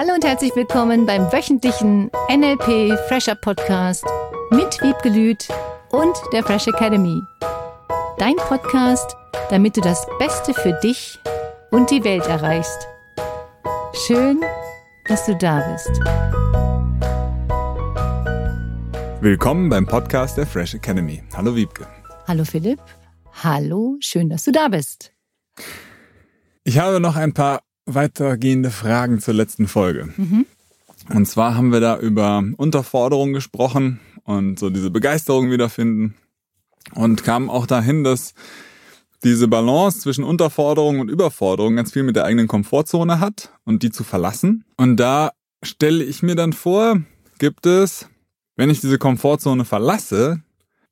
Hallo 0.00 0.14
und 0.14 0.24
herzlich 0.24 0.54
willkommen 0.54 1.06
beim 1.06 1.22
wöchentlichen 1.32 2.08
NLP 2.30 2.96
Fresher 3.08 3.34
Podcast 3.34 4.04
mit 4.52 4.80
Wiebke 4.80 5.08
Lüth 5.08 5.48
und 5.90 6.16
der 6.32 6.44
Fresh 6.44 6.68
Academy. 6.68 7.20
Dein 8.16 8.36
Podcast, 8.36 9.16
damit 9.50 9.76
du 9.76 9.80
das 9.80 10.06
Beste 10.20 10.54
für 10.54 10.72
dich 10.84 11.18
und 11.72 11.90
die 11.90 12.04
Welt 12.04 12.24
erreichst. 12.28 12.86
Schön, 14.06 14.40
dass 15.08 15.26
du 15.26 15.34
da 15.34 15.68
bist. 15.72 15.90
Willkommen 19.20 19.68
beim 19.68 19.84
Podcast 19.84 20.36
der 20.36 20.46
Fresh 20.46 20.74
Academy. 20.74 21.24
Hallo 21.36 21.56
Wiebke. 21.56 21.88
Hallo 22.28 22.44
Philipp. 22.44 22.78
Hallo, 23.42 23.96
schön, 23.98 24.30
dass 24.30 24.44
du 24.44 24.52
da 24.52 24.68
bist. 24.68 25.12
Ich 26.62 26.78
habe 26.78 27.00
noch 27.00 27.16
ein 27.16 27.34
paar 27.34 27.62
weitergehende 27.94 28.70
Fragen 28.70 29.18
zur 29.20 29.34
letzten 29.34 29.66
Folge. 29.66 30.08
Mhm. 30.16 30.46
Und 31.14 31.26
zwar 31.26 31.54
haben 31.54 31.72
wir 31.72 31.80
da 31.80 31.98
über 31.98 32.44
Unterforderung 32.56 33.32
gesprochen 33.32 34.00
und 34.24 34.58
so 34.58 34.70
diese 34.70 34.90
Begeisterung 34.90 35.50
wiederfinden 35.50 36.14
und 36.94 37.24
kamen 37.24 37.48
auch 37.48 37.66
dahin, 37.66 38.04
dass 38.04 38.34
diese 39.24 39.48
Balance 39.48 40.00
zwischen 40.00 40.22
Unterforderung 40.22 41.00
und 41.00 41.10
Überforderung 41.10 41.76
ganz 41.76 41.92
viel 41.92 42.02
mit 42.02 42.14
der 42.14 42.24
eigenen 42.24 42.46
Komfortzone 42.46 43.20
hat 43.20 43.52
und 43.64 43.82
die 43.82 43.90
zu 43.90 44.04
verlassen. 44.04 44.64
Und 44.76 44.96
da 44.98 45.32
stelle 45.62 46.04
ich 46.04 46.22
mir 46.22 46.36
dann 46.36 46.52
vor, 46.52 47.00
gibt 47.38 47.66
es, 47.66 48.08
wenn 48.56 48.70
ich 48.70 48.80
diese 48.80 48.98
Komfortzone 48.98 49.64
verlasse, 49.64 50.42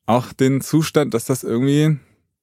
auch 0.06 0.32
den 0.32 0.60
Zustand, 0.60 1.14
dass 1.14 1.24
das 1.26 1.44
irgendwie 1.44 1.98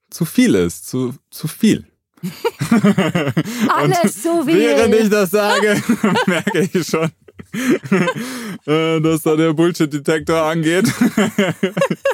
zu 0.09 0.26
viel 0.26 0.55
ist, 0.55 0.88
zu, 0.88 1.15
zu 1.31 1.48
viel. 1.48 1.85
Alles 3.68 4.23
so 4.23 4.45
wie. 4.48 4.55
Während 4.55 4.96
ich 4.96 5.10
das 5.10 5.32
sage, 5.32 5.82
merke 6.26 6.70
ich 6.71 6.88
schon, 6.88 7.12
äh, 8.65 9.02
dass 9.02 9.24
da 9.24 9.35
der 9.35 9.54
Bullshit-Detektor 9.54 10.41
angeht. 10.41 10.85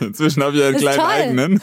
Inzwischen 0.01 0.43
habe 0.43 0.57
ich 0.57 0.63
einen 0.63 0.77
kleinen 0.77 0.99
eigenen. 0.99 1.61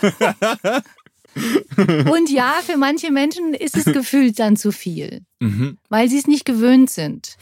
Und 2.11 2.31
ja, 2.31 2.55
für 2.65 2.79
manche 2.79 3.11
Menschen 3.11 3.53
ist 3.53 3.77
es 3.77 3.85
gefühlt 3.85 4.39
dann 4.39 4.57
zu 4.57 4.73
viel, 4.73 5.21
mhm. 5.41 5.77
weil 5.91 6.09
sie 6.09 6.19
es 6.19 6.27
nicht 6.27 6.45
gewöhnt 6.45 6.89
sind 6.91 7.37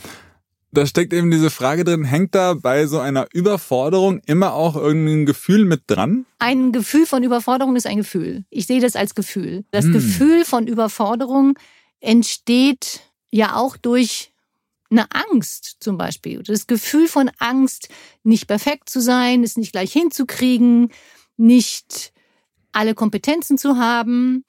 da 0.74 0.86
steckt 0.86 1.12
eben 1.12 1.30
diese 1.30 1.50
Frage 1.50 1.84
drin, 1.84 2.04
hängt 2.04 2.34
da 2.34 2.54
bei 2.54 2.86
so 2.86 2.98
einer 2.98 3.28
Überforderung 3.32 4.20
immer 4.26 4.54
auch 4.54 4.76
irgendein 4.76 5.24
Gefühl 5.24 5.64
mit 5.64 5.82
dran? 5.86 6.26
Ein 6.38 6.72
Gefühl 6.72 7.06
von 7.06 7.22
Überforderung 7.22 7.76
ist 7.76 7.86
ein 7.86 7.98
Gefühl. 7.98 8.44
Ich 8.50 8.66
sehe 8.66 8.80
das 8.80 8.96
als 8.96 9.14
Gefühl. 9.14 9.64
Das 9.70 9.84
hm. 9.86 9.92
Gefühl 9.92 10.44
von 10.44 10.66
Überforderung 10.66 11.58
entsteht 12.00 13.00
ja 13.30 13.56
auch 13.56 13.76
durch 13.76 14.32
eine 14.90 15.06
Angst 15.12 15.76
zum 15.80 15.96
Beispiel. 15.96 16.42
Das 16.42 16.66
Gefühl 16.66 17.08
von 17.08 17.30
Angst, 17.38 17.88
nicht 18.22 18.46
perfekt 18.46 18.90
zu 18.90 19.00
sein, 19.00 19.42
es 19.42 19.56
nicht 19.56 19.72
gleich 19.72 19.92
hinzukriegen, 19.92 20.92
nicht 21.36 22.12
alle 22.72 22.94
Kompetenzen 22.94 23.58
zu 23.58 23.78
haben 23.78 24.44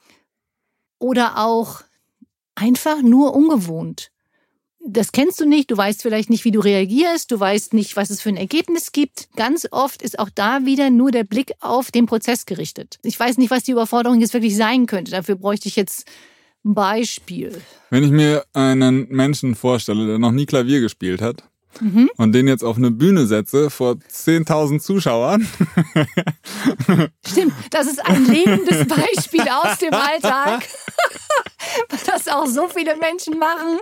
oder 0.99 1.37
auch 1.37 1.81
einfach 2.55 3.01
nur 3.01 3.35
ungewohnt 3.35 4.11
das 4.87 5.11
kennst 5.11 5.39
du 5.39 5.45
nicht, 5.45 5.71
du 5.71 5.77
weißt 5.77 6.01
vielleicht 6.01 6.29
nicht, 6.29 6.45
wie 6.45 6.51
du 6.51 6.59
reagierst, 6.59 7.31
du 7.31 7.39
weißt 7.39 7.73
nicht, 7.73 7.95
was 7.95 8.09
es 8.09 8.21
für 8.21 8.29
ein 8.29 8.37
Ergebnis 8.37 8.91
gibt. 8.91 9.29
Ganz 9.35 9.67
oft 9.71 10.01
ist 10.01 10.19
auch 10.19 10.29
da 10.33 10.65
wieder 10.65 10.89
nur 10.89 11.11
der 11.11 11.23
Blick 11.23 11.53
auf 11.59 11.91
den 11.91 12.05
Prozess 12.05 12.45
gerichtet. 12.45 12.99
Ich 13.03 13.19
weiß 13.19 13.37
nicht, 13.37 13.51
was 13.51 13.63
die 13.63 13.71
Überforderung 13.71 14.21
jetzt 14.21 14.33
wirklich 14.33 14.55
sein 14.55 14.85
könnte. 14.85 15.11
Dafür 15.11 15.35
bräuchte 15.35 15.67
ich 15.67 15.75
jetzt 15.75 16.07
ein 16.63 16.75
Beispiel. 16.75 17.61
Wenn 17.89 18.03
ich 18.03 18.11
mir 18.11 18.45
einen 18.53 19.07
Menschen 19.09 19.55
vorstelle, 19.55 20.05
der 20.05 20.19
noch 20.19 20.31
nie 20.31 20.45
Klavier 20.45 20.81
gespielt 20.81 21.21
hat, 21.21 21.43
mhm. 21.81 22.09
und 22.17 22.33
den 22.33 22.47
jetzt 22.47 22.63
auf 22.63 22.77
eine 22.77 22.91
Bühne 22.91 23.25
setze 23.25 23.69
vor 23.69 23.93
10.000 23.93 24.79
Zuschauern. 24.79 25.47
Stimmt, 27.27 27.53
das 27.71 27.87
ist 27.87 28.05
ein 28.05 28.25
lebendes 28.25 28.87
Beispiel 28.87 29.41
aus 29.41 29.77
dem 29.79 29.93
Alltag, 29.93 30.63
das 32.05 32.27
auch 32.27 32.47
so 32.47 32.67
viele 32.67 32.95
Menschen 32.97 33.37
machen. 33.37 33.79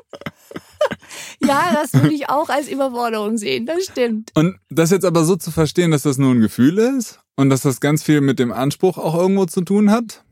ja, 1.42 1.74
das 1.74 1.94
würde 1.94 2.14
ich 2.14 2.30
auch 2.30 2.50
als 2.50 2.68
Überforderung 2.68 3.38
sehen, 3.38 3.66
das 3.66 3.86
stimmt. 3.86 4.32
Und 4.36 4.58
das 4.70 4.92
jetzt 4.92 5.06
aber 5.06 5.24
so 5.24 5.36
zu 5.36 5.52
verstehen, 5.52 5.92
dass 5.92 6.04
das 6.04 6.18
nur 6.18 6.32
ein 6.32 6.42
Gefühl 6.42 6.78
ist 6.78 7.20
und 7.36 7.50
dass 7.50 7.62
das 7.62 7.80
ganz 7.80 8.04
viel 8.04 8.22
mit 8.22 8.40
dem 8.40 8.52
Anspruch 8.52 8.98
auch 8.98 9.16
irgendwo 9.16 9.46
zu 9.46 9.62
tun 9.62 9.92
hat. 9.92 10.24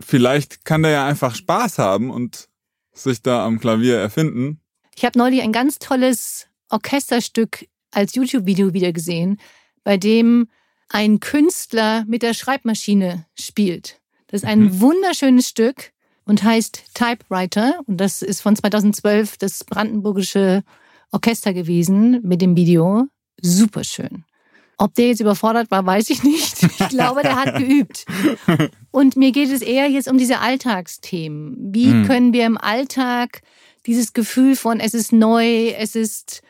Vielleicht 0.00 0.64
kann 0.64 0.82
der 0.82 0.92
ja 0.92 1.06
einfach 1.06 1.34
Spaß 1.34 1.78
haben 1.78 2.10
und 2.10 2.48
sich 2.92 3.22
da 3.22 3.44
am 3.44 3.60
Klavier 3.60 3.96
erfinden. 3.96 4.60
Ich 4.96 5.04
habe 5.04 5.18
neulich 5.18 5.42
ein 5.42 5.52
ganz 5.52 5.78
tolles 5.78 6.46
Orchesterstück 6.68 7.66
als 7.90 8.14
YouTube-Video 8.14 8.72
wieder 8.74 8.92
gesehen, 8.92 9.38
bei 9.82 9.96
dem 9.96 10.48
ein 10.88 11.20
Künstler 11.20 12.04
mit 12.06 12.22
der 12.22 12.34
Schreibmaschine 12.34 13.26
spielt. 13.38 14.00
Das 14.26 14.42
ist 14.42 14.48
ein 14.48 14.60
mhm. 14.60 14.80
wunderschönes 14.80 15.48
Stück 15.48 15.92
und 16.26 16.42
heißt 16.42 16.94
Typewriter. 16.94 17.80
Und 17.86 17.98
das 17.98 18.22
ist 18.22 18.40
von 18.40 18.56
2012 18.56 19.36
das 19.38 19.64
Brandenburgische 19.64 20.62
Orchester 21.12 21.52
gewesen 21.52 22.20
mit 22.22 22.42
dem 22.42 22.56
Video. 22.56 23.06
Superschön. 23.40 24.24
Ob 24.76 24.94
der 24.94 25.08
jetzt 25.08 25.20
überfordert 25.20 25.70
war, 25.70 25.86
weiß 25.86 26.10
ich 26.10 26.24
nicht. 26.24 26.62
Ich 26.62 26.88
glaube, 26.88 27.22
der 27.22 27.36
hat 27.36 27.56
geübt. 27.58 28.06
Und 28.90 29.16
mir 29.16 29.30
geht 29.30 29.50
es 29.50 29.62
eher 29.62 29.88
jetzt 29.88 30.08
um 30.08 30.18
diese 30.18 30.40
Alltagsthemen. 30.40 31.56
Wie 31.72 31.86
mhm. 31.86 32.06
können 32.06 32.32
wir 32.32 32.44
im 32.46 32.58
Alltag 32.58 33.42
dieses 33.86 34.12
Gefühl 34.12 34.56
von, 34.56 34.80
es 34.80 34.94
ist 34.94 35.12
neu, 35.12 35.68
es 35.68 35.94
ist 35.94 36.42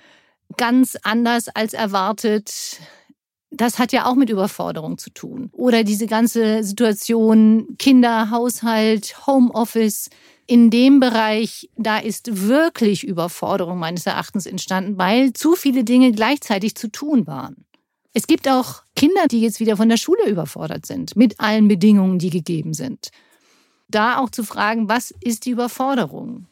ganz 0.56 0.96
anders 1.02 1.48
als 1.48 1.74
erwartet, 1.74 2.78
das 3.56 3.78
hat 3.78 3.92
ja 3.92 4.06
auch 4.06 4.14
mit 4.14 4.30
Überforderung 4.30 4.98
zu 4.98 5.10
tun. 5.10 5.50
Oder 5.52 5.84
diese 5.84 6.06
ganze 6.06 6.62
Situation 6.62 7.76
Kinder, 7.78 8.30
Haushalt, 8.30 9.26
Homeoffice. 9.26 10.10
In 10.46 10.70
dem 10.70 11.00
Bereich, 11.00 11.70
da 11.76 11.98
ist 11.98 12.46
wirklich 12.46 13.04
Überforderung 13.04 13.78
meines 13.78 14.04
Erachtens 14.04 14.44
entstanden, 14.44 14.98
weil 14.98 15.32
zu 15.32 15.54
viele 15.54 15.84
Dinge 15.84 16.12
gleichzeitig 16.12 16.74
zu 16.74 16.88
tun 16.88 17.26
waren. 17.26 17.64
Es 18.12 18.26
gibt 18.26 18.46
auch 18.48 18.82
Kinder, 18.94 19.26
die 19.26 19.40
jetzt 19.40 19.58
wieder 19.58 19.76
von 19.76 19.88
der 19.88 19.96
Schule 19.96 20.28
überfordert 20.28 20.84
sind, 20.84 21.16
mit 21.16 21.40
allen 21.40 21.66
Bedingungen, 21.66 22.18
die 22.18 22.30
gegeben 22.30 22.74
sind. 22.74 23.08
Da 23.88 24.18
auch 24.18 24.30
zu 24.30 24.44
fragen, 24.44 24.88
was 24.88 25.12
ist 25.20 25.46
die 25.46 25.50
Überforderung? 25.50 26.46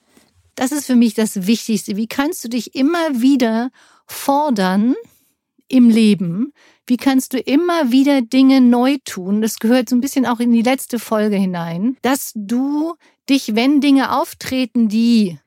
Das 0.55 0.73
ist 0.73 0.87
für 0.87 0.97
mich 0.97 1.15
das 1.15 1.47
Wichtigste. 1.47 1.97
Wie 1.97 2.07
kannst 2.07 2.45
du 2.45 2.49
dich 2.49 2.75
immer 2.75 3.21
wieder 3.21 3.71
fordern 4.07 4.95
im 5.69 5.89
Leben, 5.89 6.53
wie 6.87 6.97
kannst 6.97 7.33
du 7.33 7.39
immer 7.39 7.93
wieder 7.93 8.23
Dinge 8.23 8.61
neu 8.61 8.99
tun? 9.05 9.41
Das 9.41 9.59
gehört 9.59 9.89
so 9.89 9.97
ein 9.97 10.01
bisschen 10.01 10.27
auch 10.27 10.41
in 10.41 10.53
die 10.53 10.63
letzte 10.63 10.99
Folge 10.99 11.37
hinein, 11.37 11.97
dass 12.03 12.33
du 12.35 12.95
dich, 13.29 13.55
wenn 13.55 13.81
Dinge 13.81 14.17
auftreten, 14.19 14.89
die 14.89 15.39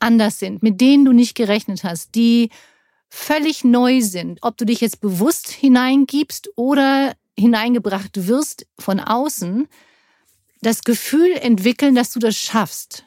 anders 0.00 0.38
sind, 0.38 0.62
mit 0.62 0.80
denen 0.80 1.04
du 1.04 1.12
nicht 1.12 1.34
gerechnet 1.34 1.84
hast, 1.84 2.14
die 2.14 2.50
völlig 3.08 3.62
neu 3.62 4.00
sind, 4.00 4.38
ob 4.42 4.56
du 4.56 4.64
dich 4.64 4.80
jetzt 4.80 5.00
bewusst 5.00 5.50
hineingibst 5.50 6.50
oder 6.56 7.14
hineingebracht 7.38 8.26
wirst 8.26 8.66
von 8.78 9.00
außen, 9.00 9.68
das 10.62 10.82
Gefühl 10.82 11.32
entwickeln, 11.32 11.94
dass 11.94 12.12
du 12.12 12.18
das 12.18 12.36
schaffst. 12.36 13.04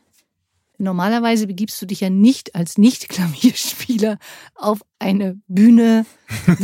Normalerweise 0.77 1.47
begibst 1.47 1.81
du 1.81 1.85
dich 1.85 2.01
ja 2.01 2.09
nicht 2.09 2.55
als 2.55 2.77
Nicht-Klavierspieler 2.77 4.17
auf 4.55 4.79
eine 4.99 5.39
Bühne 5.47 6.05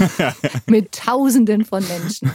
mit 0.68 0.92
Tausenden 0.92 1.66
von 1.66 1.86
Menschen. 1.88 2.32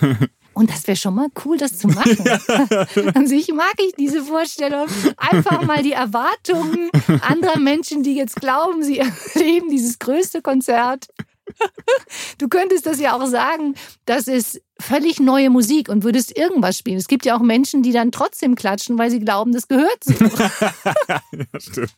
Und 0.56 0.70
das 0.70 0.86
wäre 0.86 0.96
schon 0.96 1.14
mal 1.14 1.28
cool, 1.44 1.58
das 1.58 1.76
zu 1.76 1.86
machen. 1.86 2.16
An 3.14 3.26
sich 3.26 3.52
mag 3.52 3.74
ich 3.78 3.92
diese 3.98 4.22
Vorstellung. 4.22 4.86
Einfach 5.18 5.60
mal 5.64 5.82
die 5.82 5.92
Erwartungen 5.92 6.90
anderer 7.20 7.58
Menschen, 7.58 8.02
die 8.02 8.14
jetzt 8.14 8.36
glauben, 8.36 8.82
sie 8.82 8.98
erleben 9.34 9.68
dieses 9.68 9.98
größte 9.98 10.40
Konzert 10.40 11.08
Du 12.38 12.48
könntest 12.48 12.86
das 12.86 13.00
ja 13.00 13.16
auch 13.16 13.26
sagen, 13.26 13.74
das 14.04 14.28
ist 14.28 14.60
völlig 14.78 15.20
neue 15.20 15.50
Musik 15.50 15.88
und 15.88 16.04
würdest 16.04 16.36
irgendwas 16.36 16.76
spielen. 16.76 16.98
Es 16.98 17.08
gibt 17.08 17.24
ja 17.24 17.36
auch 17.36 17.42
Menschen, 17.42 17.82
die 17.82 17.92
dann 17.92 18.12
trotzdem 18.12 18.54
klatschen, 18.54 18.98
weil 18.98 19.10
sie 19.10 19.20
glauben, 19.20 19.52
das 19.52 19.68
gehört 19.68 20.04
so. 20.04 20.12
ja, 21.08 21.20
stimmt. 21.58 21.94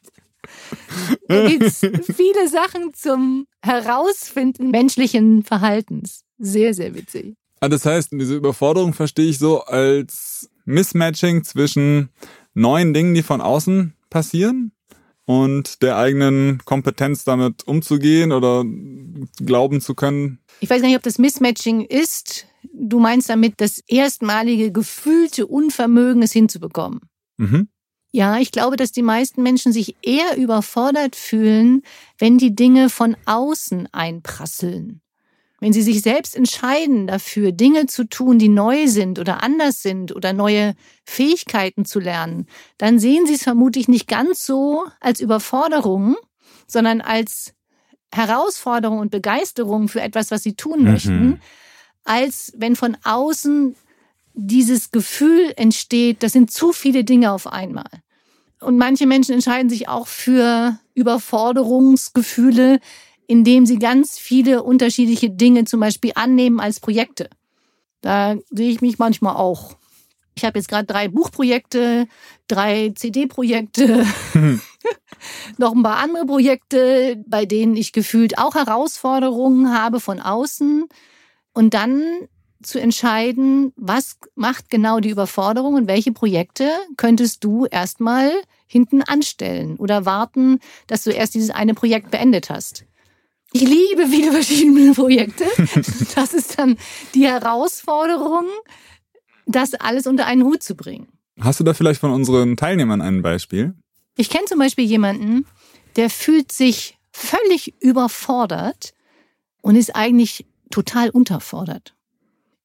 Da 1.29 1.49
gibt 1.49 1.65
es 1.65 1.81
viele 1.81 2.49
Sachen 2.49 2.95
zum 2.95 3.47
Herausfinden 3.63 4.71
menschlichen 4.71 5.43
Verhaltens. 5.43 6.25
Sehr, 6.39 6.73
sehr 6.73 6.95
witzig. 6.95 7.35
Ah, 7.61 7.69
das 7.69 7.85
heißt, 7.85 8.13
diese 8.13 8.37
Überforderung 8.37 8.95
verstehe 8.95 9.29
ich 9.29 9.39
so 9.39 9.63
als 9.63 10.49
Mismatching 10.65 11.43
zwischen 11.43 12.11
neuen 12.55 12.95
Dingen, 12.95 13.15
die 13.15 13.23
von 13.23 13.41
außen 13.41 13.95
passieren 14.11 14.73
und 15.29 15.83
der 15.83 15.99
eigenen 15.99 16.63
Kompetenz 16.65 17.23
damit 17.23 17.69
umzugehen 17.69 18.33
oder 18.33 18.65
glauben 19.45 19.83
zu 19.83 19.95
können. 19.95 20.39
Ich 20.61 20.71
weiß 20.71 20.81
nicht, 20.81 20.97
ob 20.97 21.03
das 21.03 21.19
Mismatching 21.19 21.83
ist. 21.83 22.47
Du 22.73 22.99
meinst 22.99 23.29
damit 23.29 23.53
das 23.59 23.81
erstmalige 23.87 24.73
gefühlte 24.73 25.47
Unvermögen, 25.47 26.23
es 26.23 26.33
hinzubekommen. 26.33 27.01
Mhm. 27.37 27.69
Ja, 28.11 28.39
ich 28.39 28.53
glaube, 28.53 28.77
dass 28.77 28.91
die 28.91 29.03
meisten 29.03 29.43
Menschen 29.43 29.71
sich 29.71 29.97
eher 30.01 30.39
überfordert 30.39 31.15
fühlen, 31.15 31.83
wenn 32.17 32.39
die 32.39 32.55
Dinge 32.55 32.89
von 32.89 33.15
außen 33.27 33.87
einprasseln. 33.93 35.03
Wenn 35.61 35.73
sie 35.73 35.83
sich 35.83 36.03
selbst 36.03 36.37
entscheiden 36.37 37.09
dafür, 37.09 37.51
Dinge 37.51 37.87
zu 37.87 38.05
tun, 38.05 38.39
die 38.39 38.49
neu 38.49 38.87
sind 38.87 39.19
oder 39.19 39.43
anders 39.43 39.83
sind 39.83 40.15
oder 40.15 40.33
neue 40.33 40.75
Fähigkeiten 41.05 41.85
zu 41.85 41.99
lernen, 41.99 42.47
dann 42.79 43.01
sehen 43.01 43.27
sie 43.27 43.35
es 43.35 43.43
vermutlich 43.43 43.89
nicht 43.89 44.07
ganz 44.07 44.47
so 44.47 44.85
als 45.01 45.21
Überforderung, 45.21 46.17
sondern 46.69 47.01
als 47.01 47.55
Herausforderung 48.13 49.01
und 49.01 49.11
Begeisterung 49.11 49.89
für 49.89 50.01
etwas, 50.01 50.31
was 50.31 50.43
sie 50.43 50.55
tun 50.55 50.81
mhm. 50.81 50.93
möchten, 50.93 51.41
als 52.05 52.53
wenn 52.57 52.77
von 52.77 52.97
außen 53.03 53.75
dieses 54.35 54.93
Gefühl 54.93 55.53
entsteht, 55.57 56.23
das 56.23 56.33
sind 56.33 56.53
zu 56.53 56.73
viele 56.73 57.03
Dinge 57.03 57.33
auf 57.33 57.49
einmal. 57.49 57.91
Und 58.61 58.79
manche 58.79 59.07
Menschen 59.07 59.35
entscheiden 59.35 59.69
sich 59.69 59.89
auch 59.89 60.07
für 60.07 60.79
Überforderungsgefühle, 60.95 62.81
indem 63.29 63.67
sie 63.67 63.79
ganz 63.79 64.19
viele 64.19 64.65
unterschiedliche 64.65 65.31
Dinge 65.31 65.65
zum 65.67 65.79
Beispiel 65.79 66.13
annehmen 66.17 66.59
als 66.59 66.81
Projekte. 66.81 67.29
Da 68.01 68.37
sehe 68.51 68.71
ich 68.71 68.81
mich 68.81 68.99
manchmal 68.99 69.37
auch. 69.37 69.77
Ich 70.35 70.45
habe 70.45 70.59
jetzt 70.59 70.69
gerade 70.69 70.87
drei 70.87 71.09
Buchprojekte, 71.09 72.09
drei 72.49 72.93
CD-Projekte, 72.95 74.07
noch 75.59 75.75
ein 75.75 75.83
paar 75.83 75.99
andere 75.99 76.25
Projekte, 76.25 77.23
bei 77.27 77.45
denen 77.45 77.77
ich 77.77 77.93
gefühlt 77.93 78.39
auch 78.39 78.55
Herausforderungen 78.55 79.75
habe 79.77 80.01
von 80.01 80.21
außen. 80.21 80.87
Und 81.53 81.75
dann 81.75 82.03
zu 82.63 82.81
entscheiden, 82.81 83.73
was 83.77 84.17
macht 84.37 84.71
genau 84.71 85.01
die 85.01 85.11
Überforderung 85.11 85.75
und 85.75 85.87
welche 85.87 86.13
Projekte 86.13 86.71
könntest 86.97 87.45
du 87.45 87.67
erstmal 87.67 88.33
hinten 88.67 89.03
anstellen 89.03 89.77
oder 89.77 90.07
warten, 90.07 90.61
dass 90.87 91.03
du 91.03 91.11
erst 91.11 91.35
dieses 91.35 91.51
eine 91.51 91.75
Projekt 91.75 92.11
beendet 92.11 92.49
hast. 92.49 92.85
Ich 93.53 93.63
liebe 93.63 94.07
viele 94.09 94.33
verschiedene 94.33 94.93
Projekte. 94.95 95.45
Das 96.15 96.35
ist 96.35 96.59
dann 96.59 96.77
die 97.15 97.27
Herausforderung, 97.27 98.47
das 99.47 99.75
alles 99.75 100.07
unter 100.07 100.27
einen 100.27 100.45
Hut 100.45 100.63
zu 100.63 100.75
bringen. 100.75 101.09
Hast 101.41 101.61
du 101.61 101.65
da 101.65 101.73
vielleicht 101.73 102.01
von 102.01 102.11
unseren 102.11 102.57
Teilnehmern 102.57 103.01
ein 103.01 103.23
Beispiel? 103.23 103.75
Ich 104.17 104.29
kenne 104.29 104.45
zum 104.47 104.59
Beispiel 104.59 104.85
jemanden, 104.85 105.47
der 105.97 106.11
fühlt 106.11 106.53
sich 106.53 106.99
völlig 107.13 107.75
überfordert 107.81 108.93
und 109.63 109.77
ist 109.77 109.95
eigentlich 109.95 110.47
total 110.71 111.11
unterfordert. 111.11 111.95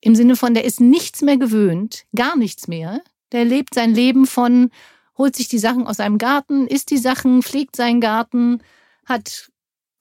Im 0.01 0.15
Sinne 0.15 0.35
von, 0.35 0.53
der 0.53 0.65
ist 0.65 0.81
nichts 0.81 1.21
mehr 1.21 1.37
gewöhnt, 1.37 2.03
gar 2.15 2.35
nichts 2.35 2.67
mehr. 2.67 3.01
Der 3.31 3.45
lebt 3.45 3.73
sein 3.73 3.93
Leben 3.93 4.25
von, 4.25 4.69
holt 5.17 5.35
sich 5.35 5.47
die 5.47 5.59
Sachen 5.59 5.87
aus 5.87 5.97
seinem 5.97 6.17
Garten, 6.17 6.67
isst 6.67 6.89
die 6.91 6.97
Sachen, 6.97 7.41
pflegt 7.41 7.75
seinen 7.75 8.01
Garten, 8.01 8.61
hat 9.05 9.51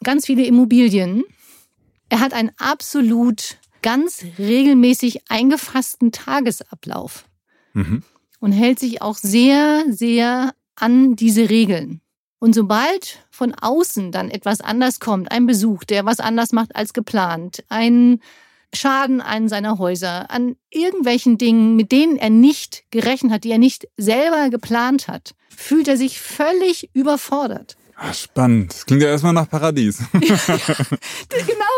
ganz 0.02 0.26
viele 0.26 0.44
Immobilien. 0.44 1.24
Er 2.08 2.20
hat 2.20 2.32
einen 2.32 2.50
absolut 2.58 3.58
ganz 3.82 4.24
regelmäßig 4.38 5.30
eingefassten 5.30 6.12
Tagesablauf 6.12 7.24
mhm. 7.72 8.02
und 8.40 8.52
hält 8.52 8.78
sich 8.78 9.02
auch 9.02 9.16
sehr, 9.16 9.84
sehr 9.88 10.54
an 10.76 11.16
diese 11.16 11.50
Regeln. 11.50 12.00
Und 12.38 12.54
sobald 12.54 13.24
von 13.30 13.54
außen 13.54 14.10
dann 14.10 14.28
etwas 14.28 14.60
anders 14.60 14.98
kommt, 14.98 15.30
ein 15.30 15.46
Besuch, 15.46 15.84
der 15.84 16.04
was 16.06 16.18
anders 16.18 16.52
macht 16.52 16.74
als 16.74 16.92
geplant, 16.92 17.64
ein 17.68 18.20
Schaden 18.74 19.20
an 19.20 19.48
seiner 19.48 19.78
Häuser, 19.78 20.30
an 20.30 20.56
irgendwelchen 20.70 21.38
Dingen, 21.38 21.76
mit 21.76 21.92
denen 21.92 22.16
er 22.16 22.30
nicht 22.30 22.84
gerechnet 22.90 23.32
hat, 23.32 23.44
die 23.44 23.50
er 23.50 23.58
nicht 23.58 23.86
selber 23.96 24.48
geplant 24.50 25.08
hat, 25.08 25.34
fühlt 25.50 25.88
er 25.88 25.96
sich 25.96 26.20
völlig 26.20 26.90
überfordert. 26.94 27.76
Ach, 28.04 28.14
spannend. 28.14 28.72
Das 28.72 28.84
klingt 28.84 29.02
ja 29.02 29.08
erstmal 29.08 29.32
nach 29.32 29.48
Paradies. 29.48 30.02
genau 30.12 30.32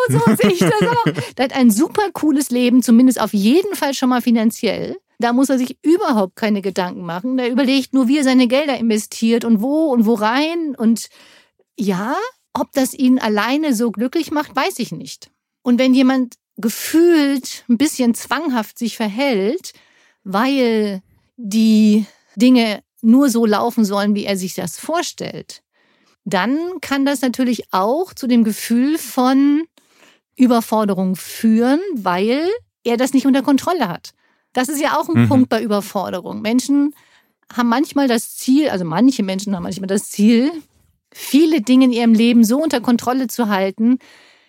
so 0.09 0.21
sehe 0.41 0.53
ich 0.53 0.59
das 0.59 0.73
auch. 0.73 1.05
Der 1.37 1.45
hat 1.45 1.53
ein 1.55 1.71
super 1.71 2.11
cooles 2.15 2.51
Leben, 2.51 2.83
zumindest 2.83 3.21
auf 3.21 3.35
jeden 3.35 3.75
Fall 3.75 3.93
schon 3.93 4.09
mal 4.09 4.23
finanziell. 4.23 4.97
Da 5.19 5.35
muss 5.35 5.51
er 5.51 5.59
sich 5.59 5.77
überhaupt 5.83 6.37
keine 6.37 6.63
Gedanken 6.63 7.03
machen. 7.03 7.37
Der 7.37 7.51
überlegt 7.51 7.93
nur, 7.93 8.09
wie 8.09 8.19
er 8.19 8.25
seine 8.25 8.49
Gelder 8.49 8.79
investiert 8.79 9.45
und 9.45 9.61
wo 9.61 9.93
und 9.93 10.07
wo 10.07 10.15
rein. 10.15 10.75
Und 10.75 11.09
ja, 11.79 12.17
ob 12.55 12.73
das 12.73 12.95
ihn 12.95 13.19
alleine 13.19 13.75
so 13.75 13.91
glücklich 13.91 14.31
macht, 14.31 14.57
weiß 14.57 14.79
ich 14.79 14.93
nicht. 14.93 15.31
Und 15.61 15.79
wenn 15.79 15.93
jemand 15.93 16.37
gefühlt 16.57 17.65
ein 17.69 17.77
bisschen 17.77 18.15
zwanghaft 18.15 18.79
sich 18.79 18.97
verhält, 18.97 19.75
weil 20.23 21.03
die 21.37 22.07
Dinge 22.35 22.83
nur 23.03 23.29
so 23.29 23.45
laufen 23.45 23.85
sollen, 23.85 24.15
wie 24.15 24.25
er 24.25 24.39
sich 24.39 24.55
das 24.55 24.79
vorstellt, 24.79 25.63
dann 26.25 26.59
kann 26.81 27.05
das 27.05 27.21
natürlich 27.21 27.73
auch 27.73 28.15
zu 28.15 28.27
dem 28.27 28.45
Gefühl 28.45 28.99
von 28.99 29.65
Überforderung 30.37 31.17
führen, 31.17 31.81
weil 31.95 32.49
er 32.83 32.97
das 32.97 33.13
nicht 33.13 33.27
unter 33.27 33.43
Kontrolle 33.43 33.89
hat. 33.89 34.13
Das 34.53 34.69
ist 34.69 34.81
ja 34.81 34.99
auch 34.99 35.09
ein 35.09 35.23
mhm. 35.23 35.29
Punkt 35.29 35.49
bei 35.49 35.63
Überforderung. 35.63 36.41
Menschen 36.41 36.95
haben 37.53 37.69
manchmal 37.69 38.09
das 38.09 38.37
Ziel, 38.37 38.69
also 38.69 38.85
manche 38.85 39.23
Menschen 39.23 39.55
haben 39.55 39.63
manchmal 39.63 39.89
das 39.89 40.05
Ziel, 40.05 40.51
viele 41.13 41.61
Dinge 41.61 41.87
in 41.87 41.93
ihrem 41.93 42.15
Leben 42.15 42.45
so 42.45 42.63
unter 42.63 42.81
Kontrolle 42.81 43.29
zu 43.29 43.49
halten, 43.49 43.99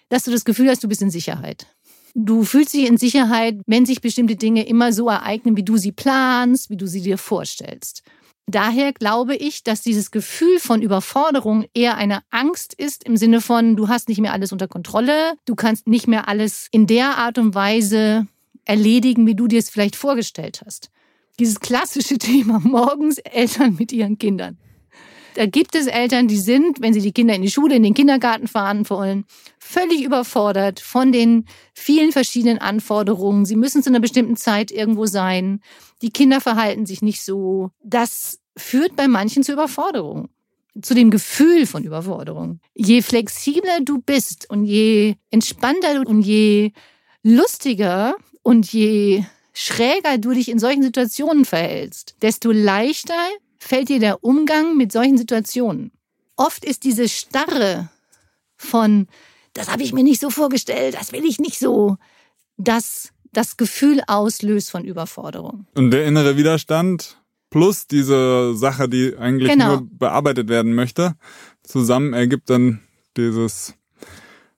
dass 0.10 0.24
du 0.24 0.32
das 0.32 0.46
Gefühl 0.46 0.70
hast, 0.70 0.84
du 0.84 0.88
bist 0.88 1.02
in 1.02 1.10
Sicherheit. 1.10 1.68
Du 2.14 2.44
fühlst 2.44 2.74
dich 2.74 2.88
in 2.88 2.98
Sicherheit, 2.98 3.60
wenn 3.66 3.86
sich 3.86 4.00
bestimmte 4.00 4.38
Dinge 4.38 4.66
immer 4.66 4.94
so 4.94 5.10
ereignen, 5.10 5.58
wie 5.58 5.64
du 5.64 5.76
sie 5.78 5.92
planst, 5.92 6.70
wie 6.70 6.78
du 6.78 6.88
sie 6.88 7.02
dir 7.02 7.18
vorstellst. 7.18 8.04
Daher 8.48 8.94
glaube 8.94 9.36
ich, 9.36 9.64
dass 9.64 9.82
dieses 9.82 10.12
Gefühl 10.12 10.60
von 10.60 10.84
Überforderung 10.84 11.66
eher 11.74 11.98
eine 11.98 12.22
Angst 12.30 12.76
ist 12.76 13.04
im 13.04 13.18
Sinne 13.18 13.42
von, 13.42 13.76
du 13.76 13.88
hast 13.88 14.08
nicht 14.08 14.22
mehr 14.22 14.34
alles 14.34 14.52
unter 14.52 14.68
Kontrolle, 14.68 15.34
du 15.46 15.56
kannst 15.56 15.88
nicht 15.88 16.08
mehr 16.08 16.28
alles 16.28 16.68
in 16.72 16.86
der 16.86 17.18
Art 17.18 17.40
und 17.40 17.56
Weise 17.56 18.28
erledigen, 18.64 19.26
wie 19.26 19.36
du 19.36 19.48
dir 19.48 19.60
es 19.60 19.70
vielleicht 19.70 19.96
vorgestellt 19.96 20.62
hast. 20.64 20.92
Dieses 21.40 21.60
klassische 21.60 22.18
Thema 22.20 22.60
morgens 22.60 23.18
Eltern 23.18 23.76
mit 23.80 23.92
ihren 23.92 24.20
Kindern. 24.20 24.58
Da 25.36 25.46
gibt 25.46 25.76
es 25.76 25.88
Eltern, 25.88 26.30
die 26.30 26.40
sind, 26.40 26.82
wenn 26.82 26.94
sie 26.94 27.02
die 27.02 27.12
Kinder 27.12 27.36
in 27.36 27.42
die 27.42 27.52
Schule, 27.52 27.76
in 27.76 27.84
den 27.84 27.94
Kindergarten 27.94 28.48
fahren 28.48 28.90
wollen, 28.90 29.26
völlig 29.60 30.02
überfordert 30.04 30.80
von 30.80 31.12
den 31.12 31.46
vielen 31.74 32.14
verschiedenen 32.14 32.58
Anforderungen. 32.58 33.46
Sie 33.46 33.58
müssen 33.58 33.84
zu 33.84 33.90
einer 33.90 34.00
bestimmten 34.00 34.38
Zeit 34.38 34.72
irgendwo 34.72 35.06
sein. 35.06 35.60
Die 36.02 36.10
Kinder 36.10 36.40
verhalten 36.40 36.86
sich 36.86 37.02
nicht 37.02 37.22
so. 37.22 37.70
Das 37.84 38.40
führt 38.56 38.96
bei 38.96 39.10
manchen 39.10 39.44
zu 39.44 39.52
Überforderung 39.52 40.30
zu 40.82 40.94
dem 40.94 41.10
Gefühl 41.10 41.66
von 41.66 41.84
Überforderung. 41.84 42.60
Je 42.74 43.02
flexibler 43.02 43.80
du 43.82 44.00
bist 44.00 44.50
und 44.50 44.66
je 44.66 45.16
entspannter 45.32 46.04
und 46.06 46.22
je 46.22 46.72
lustiger 47.24 48.16
und 48.42 48.72
je 48.72 49.24
schräger 49.54 50.18
du 50.18 50.32
dich 50.32 50.50
in 50.50 50.60
solchen 50.60 50.84
Situationen 50.84 51.46
verhältst, 51.46 52.16
desto 52.22 52.52
leichter 52.52 53.14
fällt 53.66 53.90
dir 53.90 54.00
der 54.00 54.24
Umgang 54.24 54.78
mit 54.78 54.92
solchen 54.92 55.18
Situationen? 55.18 55.92
Oft 56.36 56.64
ist 56.66 56.84
diese 56.84 57.10
Starre 57.10 57.90
von, 58.56 59.08
das 59.54 59.72
habe 59.72 59.84
ich 59.84 59.94
mir 59.94 60.04
nicht 60.04 60.22
so 60.22 60.30
vorgestellt, 60.30 60.96
das 60.96 61.12
will 61.12 61.26
ich 61.26 61.40
nicht 61.40 61.60
so, 61.60 61.98
dass 62.58 63.12
das 63.32 63.58
Gefühl 63.58 64.02
auslöst 64.08 64.72
von 64.72 64.86
Überforderung. 64.86 65.66
Und 65.76 65.92
der 65.92 66.06
innere 66.06 66.38
Widerstand 66.38 67.18
plus 67.50 67.88
diese 67.88 68.56
Sache, 68.56 68.88
die 68.88 69.16
eigentlich 69.18 69.52
genau. 69.52 69.78
nur 69.78 69.88
bearbeitet 69.90 70.48
werden 70.48 70.74
möchte, 70.74 71.16
zusammen 71.64 72.14
ergibt 72.14 72.50
dann 72.50 72.82
dieses 73.18 73.74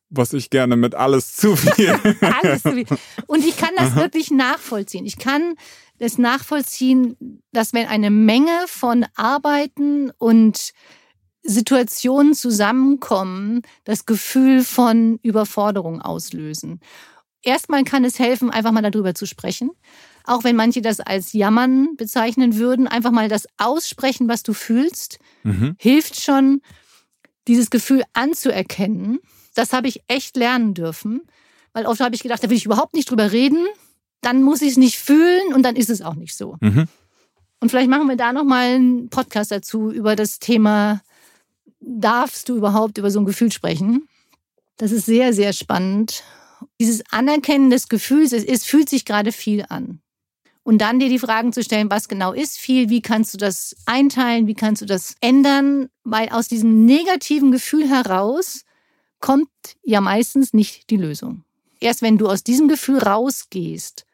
was 0.09 0.33
ich 0.33 0.49
gerne 0.49 0.77
mit 0.77 0.95
alles 0.95 1.35
zu 1.35 1.55
viel. 1.55 1.89
alles 2.21 2.63
zu 2.63 2.71
viel. 2.71 2.85
Und 3.27 3.45
ich 3.45 3.57
kann 3.57 3.71
das 3.75 3.95
wirklich 3.95 4.31
nachvollziehen. 4.31 5.05
Ich 5.05 5.17
kann 5.17 5.55
das 5.99 6.17
nachvollziehen, 6.17 7.41
dass 7.51 7.73
wenn 7.73 7.87
eine 7.87 8.11
Menge 8.11 8.65
von 8.67 9.05
Arbeiten 9.15 10.11
und 10.17 10.73
Situationen 11.43 12.33
zusammenkommen, 12.33 13.61
das 13.85 14.05
Gefühl 14.05 14.63
von 14.63 15.19
Überforderung 15.23 16.01
auslösen. 16.01 16.81
Erstmal 17.41 17.83
kann 17.83 18.03
es 18.03 18.19
helfen, 18.19 18.49
einfach 18.49 18.71
mal 18.71 18.81
darüber 18.81 19.15
zu 19.15 19.25
sprechen. 19.25 19.71
Auch 20.25 20.43
wenn 20.43 20.57
manche 20.57 20.81
das 20.81 20.99
als 20.99 21.31
Jammern 21.31 21.95
bezeichnen 21.95 22.57
würden, 22.57 22.87
einfach 22.87 23.11
mal 23.11 23.29
das 23.29 23.47
Aussprechen, 23.57 24.27
was 24.27 24.43
du 24.43 24.53
fühlst, 24.53 25.19
mhm. 25.43 25.75
hilft 25.79 26.19
schon, 26.19 26.61
dieses 27.47 27.69
Gefühl 27.69 28.03
anzuerkennen. 28.11 29.19
Das 29.55 29.71
habe 29.71 29.87
ich 29.87 30.01
echt 30.07 30.35
lernen 30.35 30.73
dürfen, 30.73 31.21
weil 31.71 31.85
oft 31.85 32.01
habe 32.01 32.13
ich 32.13 32.23
gedacht, 32.23 32.43
da 32.43 32.49
will 32.49 32.57
ich 32.57 32.65
überhaupt 32.65 32.93
nicht 32.93 33.09
drüber 33.09 33.31
reden 33.31 33.65
dann 34.21 34.43
muss 34.43 34.61
ich 34.61 34.71
es 34.71 34.77
nicht 34.77 34.97
fühlen 34.97 35.53
und 35.53 35.63
dann 35.63 35.75
ist 35.75 35.89
es 35.89 36.01
auch 36.01 36.15
nicht 36.15 36.35
so. 36.35 36.57
Mhm. 36.61 36.87
Und 37.59 37.69
vielleicht 37.69 37.89
machen 37.89 38.07
wir 38.07 38.17
da 38.17 38.33
nochmal 38.33 38.75
einen 38.75 39.09
Podcast 39.09 39.51
dazu 39.51 39.91
über 39.91 40.15
das 40.15 40.39
Thema, 40.39 41.01
darfst 41.79 42.49
du 42.49 42.57
überhaupt 42.57 42.97
über 42.97 43.11
so 43.11 43.19
ein 43.19 43.25
Gefühl 43.25 43.51
sprechen? 43.51 44.07
Das 44.77 44.91
ist 44.91 45.05
sehr, 45.05 45.33
sehr 45.33 45.53
spannend. 45.53 46.23
Dieses 46.79 47.03
Anerkennen 47.11 47.69
des 47.69 47.87
Gefühls, 47.87 48.31
es, 48.31 48.43
es 48.43 48.65
fühlt 48.65 48.89
sich 48.89 49.05
gerade 49.05 49.31
viel 49.31 49.65
an. 49.69 50.01
Und 50.63 50.79
dann 50.79 50.99
dir 50.99 51.07
die 51.07 51.19
Fragen 51.19 51.53
zu 51.53 51.63
stellen, 51.63 51.89
was 51.89 52.09
genau 52.09 52.33
ist 52.33 52.57
viel, 52.57 52.89
wie 52.89 53.01
kannst 53.01 53.33
du 53.33 53.37
das 53.37 53.75
einteilen, 53.85 54.47
wie 54.47 54.53
kannst 54.53 54.81
du 54.81 54.85
das 54.85 55.15
ändern, 55.21 55.89
weil 56.03 56.29
aus 56.29 56.49
diesem 56.49 56.85
negativen 56.85 57.51
Gefühl 57.51 57.87
heraus 57.87 58.65
kommt 59.19 59.49
ja 59.83 60.01
meistens 60.01 60.53
nicht 60.53 60.89
die 60.89 60.97
Lösung. 60.97 61.43
Erst 61.79 62.01
wenn 62.01 62.17
du 62.17 62.27
aus 62.27 62.43
diesem 62.43 62.67
Gefühl 62.67 62.99
rausgehst, 62.99 64.06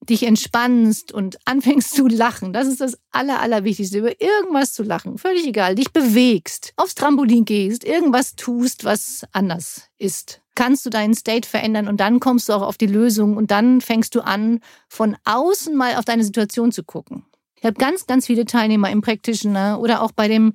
dich 0.00 0.22
entspannst 0.22 1.12
und 1.12 1.38
anfängst 1.44 1.94
zu 1.94 2.06
lachen, 2.06 2.52
das 2.52 2.68
ist 2.68 2.80
das 2.80 2.98
Aller, 3.10 3.40
Allerwichtigste, 3.40 3.98
über 3.98 4.20
irgendwas 4.20 4.72
zu 4.72 4.82
lachen, 4.82 5.18
völlig 5.18 5.46
egal, 5.46 5.74
dich 5.74 5.92
bewegst, 5.92 6.72
aufs 6.76 6.94
Trampolin 6.94 7.44
gehst, 7.44 7.84
irgendwas 7.84 8.36
tust, 8.36 8.84
was 8.84 9.24
anders 9.32 9.88
ist, 9.98 10.42
kannst 10.54 10.86
du 10.86 10.90
deinen 10.90 11.14
State 11.14 11.48
verändern 11.48 11.88
und 11.88 11.98
dann 11.98 12.20
kommst 12.20 12.48
du 12.48 12.52
auch 12.52 12.62
auf 12.62 12.76
die 12.76 12.86
Lösung 12.86 13.36
und 13.36 13.50
dann 13.50 13.80
fängst 13.80 14.14
du 14.14 14.20
an, 14.20 14.60
von 14.88 15.16
außen 15.24 15.74
mal 15.74 15.96
auf 15.96 16.04
deine 16.04 16.24
Situation 16.24 16.72
zu 16.72 16.84
gucken. 16.84 17.24
Ich 17.58 17.64
habe 17.64 17.74
ganz, 17.74 18.06
ganz 18.06 18.26
viele 18.26 18.44
Teilnehmer 18.44 18.90
im 18.90 19.00
Practitioner 19.00 19.80
oder 19.80 20.02
auch 20.02 20.12
bei 20.12 20.28
dem 20.28 20.52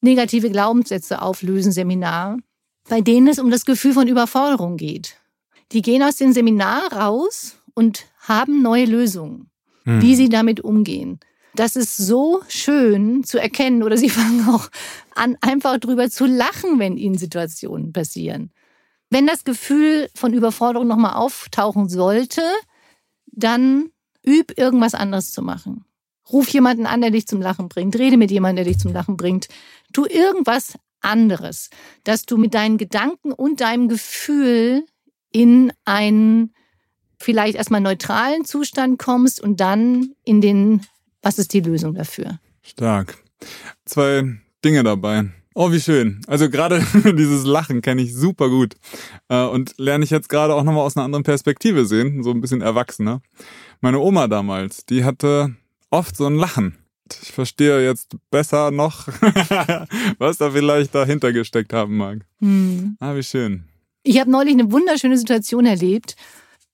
negative 0.00 0.50
Glaubenssätze 0.50 1.20
auflösen 1.20 1.72
Seminar, 1.72 2.38
bei 2.88 3.00
denen 3.00 3.28
es 3.28 3.38
um 3.38 3.50
das 3.50 3.64
Gefühl 3.64 3.92
von 3.92 4.08
Überforderung 4.08 4.76
geht. 4.76 5.16
Die 5.72 5.82
gehen 5.82 6.02
aus 6.02 6.16
dem 6.16 6.32
Seminar 6.32 6.92
raus 6.92 7.56
und 7.74 8.06
haben 8.20 8.62
neue 8.62 8.84
Lösungen, 8.84 9.50
hm. 9.84 10.02
wie 10.02 10.14
sie 10.14 10.28
damit 10.28 10.60
umgehen. 10.60 11.20
Das 11.54 11.74
ist 11.76 11.96
so 11.96 12.42
schön 12.48 13.24
zu 13.24 13.38
erkennen 13.38 13.82
oder 13.82 13.96
sie 13.98 14.10
fangen 14.10 14.48
auch 14.48 14.68
an, 15.14 15.36
einfach 15.40 15.78
drüber 15.78 16.10
zu 16.10 16.26
lachen, 16.26 16.78
wenn 16.78 16.96
ihnen 16.96 17.18
Situationen 17.18 17.92
passieren. 17.92 18.52
Wenn 19.10 19.26
das 19.26 19.44
Gefühl 19.44 20.08
von 20.14 20.32
Überforderung 20.32 20.86
nochmal 20.86 21.14
auftauchen 21.14 21.88
sollte, 21.88 22.42
dann 23.26 23.90
üb 24.24 24.56
irgendwas 24.56 24.94
anderes 24.94 25.32
zu 25.32 25.42
machen. 25.42 25.84
Ruf 26.32 26.48
jemanden 26.50 26.86
an, 26.86 27.00
der 27.00 27.10
dich 27.10 27.26
zum 27.26 27.40
Lachen 27.40 27.68
bringt. 27.68 27.98
Rede 27.98 28.16
mit 28.16 28.30
jemandem, 28.30 28.64
der 28.64 28.72
dich 28.72 28.80
zum 28.80 28.92
Lachen 28.92 29.16
bringt. 29.16 29.48
Tu 29.92 30.06
irgendwas 30.06 30.74
anderes, 31.00 31.70
dass 32.04 32.24
du 32.24 32.36
mit 32.36 32.54
deinen 32.54 32.78
Gedanken 32.78 33.32
und 33.32 33.60
deinem 33.60 33.88
Gefühl 33.88 34.84
in 35.32 35.72
einen 35.84 36.54
vielleicht 37.20 37.56
erstmal 37.56 37.80
neutralen 37.80 38.44
Zustand 38.44 38.98
kommst 38.98 39.40
und 39.40 39.60
dann 39.60 40.14
in 40.24 40.40
den, 40.40 40.86
was 41.22 41.38
ist 41.38 41.52
die 41.52 41.60
Lösung 41.60 41.94
dafür? 41.94 42.40
Stark. 42.62 43.18
Zwei 43.84 44.38
Dinge 44.64 44.82
dabei. 44.82 45.30
Oh, 45.54 45.72
wie 45.72 45.80
schön. 45.80 46.22
Also 46.26 46.48
gerade 46.48 46.84
dieses 47.18 47.44
Lachen 47.44 47.82
kenne 47.82 48.02
ich 48.02 48.14
super 48.14 48.48
gut. 48.48 48.76
Äh, 49.28 49.44
und 49.44 49.74
lerne 49.78 50.04
ich 50.04 50.10
jetzt 50.10 50.28
gerade 50.28 50.54
auch 50.54 50.62
nochmal 50.62 50.84
aus 50.84 50.96
einer 50.96 51.04
anderen 51.04 51.24
Perspektive 51.24 51.84
sehen, 51.84 52.22
so 52.22 52.30
ein 52.30 52.40
bisschen 52.40 52.62
erwachsener. 52.62 53.20
Meine 53.80 53.98
Oma 53.98 54.26
damals, 54.26 54.86
die 54.86 55.04
hatte 55.04 55.54
oft 55.90 56.16
so 56.16 56.26
ein 56.26 56.36
Lachen. 56.36 56.76
Ich 57.22 57.32
verstehe 57.32 57.84
jetzt 57.84 58.16
besser 58.30 58.70
noch, 58.70 59.08
was 60.18 60.38
da 60.38 60.50
vielleicht 60.52 60.94
dahinter 60.94 61.32
gesteckt 61.32 61.72
haben 61.72 61.96
mag. 61.96 62.20
Hm. 62.38 62.96
Ah, 63.00 63.16
wie 63.16 63.22
schön. 63.22 63.64
Ich 64.02 64.20
habe 64.20 64.30
neulich 64.30 64.54
eine 64.54 64.70
wunderschöne 64.70 65.18
Situation 65.18 65.66
erlebt 65.66 66.14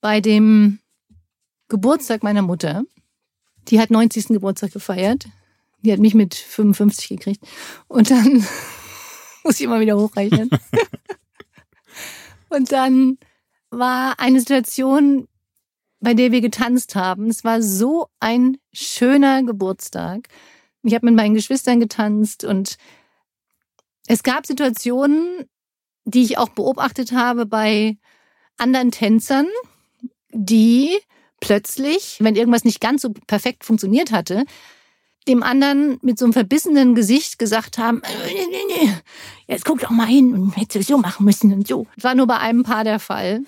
bei 0.01 0.21
dem 0.21 0.79
Geburtstag 1.67 2.23
meiner 2.23 2.41
Mutter. 2.41 2.83
Die 3.67 3.79
hat 3.79 3.91
90. 3.91 4.27
Geburtstag 4.27 4.71
gefeiert. 4.71 5.25
Die 5.81 5.91
hat 5.91 5.99
mich 5.99 6.15
mit 6.15 6.35
55 6.35 7.09
gekriegt. 7.09 7.45
Und 7.87 8.09
dann 8.09 8.33
muss 9.43 9.55
ich 9.55 9.61
immer 9.61 9.79
wieder 9.79 9.97
hochrechnen. 9.97 10.49
und 12.49 12.71
dann 12.71 13.17
war 13.69 14.19
eine 14.19 14.39
Situation, 14.39 15.27
bei 15.99 16.13
der 16.13 16.31
wir 16.31 16.41
getanzt 16.41 16.95
haben. 16.95 17.29
Es 17.29 17.43
war 17.43 17.61
so 17.61 18.07
ein 18.19 18.57
schöner 18.71 19.43
Geburtstag. 19.43 20.29
Ich 20.83 20.93
habe 20.93 21.07
mit 21.07 21.15
meinen 21.15 21.35
Geschwistern 21.35 21.79
getanzt 21.79 22.43
und 22.43 22.77
es 24.07 24.23
gab 24.23 24.45
Situationen, 24.45 25.49
die 26.05 26.23
ich 26.23 26.37
auch 26.37 26.49
beobachtet 26.49 27.11
habe 27.11 27.45
bei 27.45 27.97
anderen 28.57 28.91
Tänzern, 28.91 29.47
die 30.31 30.97
plötzlich, 31.39 32.17
wenn 32.19 32.35
irgendwas 32.35 32.63
nicht 32.63 32.81
ganz 32.81 33.01
so 33.01 33.13
perfekt 33.27 33.63
funktioniert 33.63 34.11
hatte, 34.11 34.45
dem 35.27 35.43
anderen 35.43 35.99
mit 36.01 36.17
so 36.17 36.25
einem 36.25 36.33
verbissenen 36.33 36.95
Gesicht 36.95 37.37
gesagt 37.37 37.77
haben, 37.77 38.01
äh, 38.03 38.89
jetzt 39.47 39.65
guck 39.65 39.79
doch 39.79 39.89
mal 39.89 40.07
hin 40.07 40.33
und 40.33 40.55
hätte 40.57 40.81
so 40.81 40.97
machen 40.97 41.25
müssen 41.25 41.53
und 41.53 41.67
so. 41.67 41.85
Das 41.95 42.05
war 42.05 42.15
nur 42.15 42.27
bei 42.27 42.37
einem 42.37 42.63
Paar 42.63 42.83
der 42.83 42.99
Fall. 42.99 43.41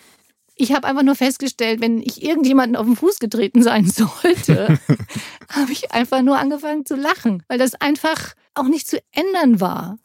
Ich 0.56 0.74
habe 0.74 0.86
einfach 0.86 1.04
nur 1.04 1.16
festgestellt, 1.16 1.80
wenn 1.80 2.02
ich 2.02 2.22
irgendjemanden 2.22 2.76
auf 2.76 2.86
den 2.86 2.98
Fuß 2.98 3.20
getreten 3.20 3.64
sein 3.64 3.90
sollte, 3.90 4.80
habe 5.50 5.72
ich 5.72 5.92
einfach 5.92 6.22
nur 6.22 6.38
angefangen 6.38 6.86
zu 6.86 6.96
lachen, 6.96 7.44
weil 7.48 7.58
das 7.58 7.76
einfach 7.76 8.34
auch 8.56 8.68
nicht 8.68 8.88
zu 8.88 9.02
ändern 9.12 9.62
war. 9.62 9.98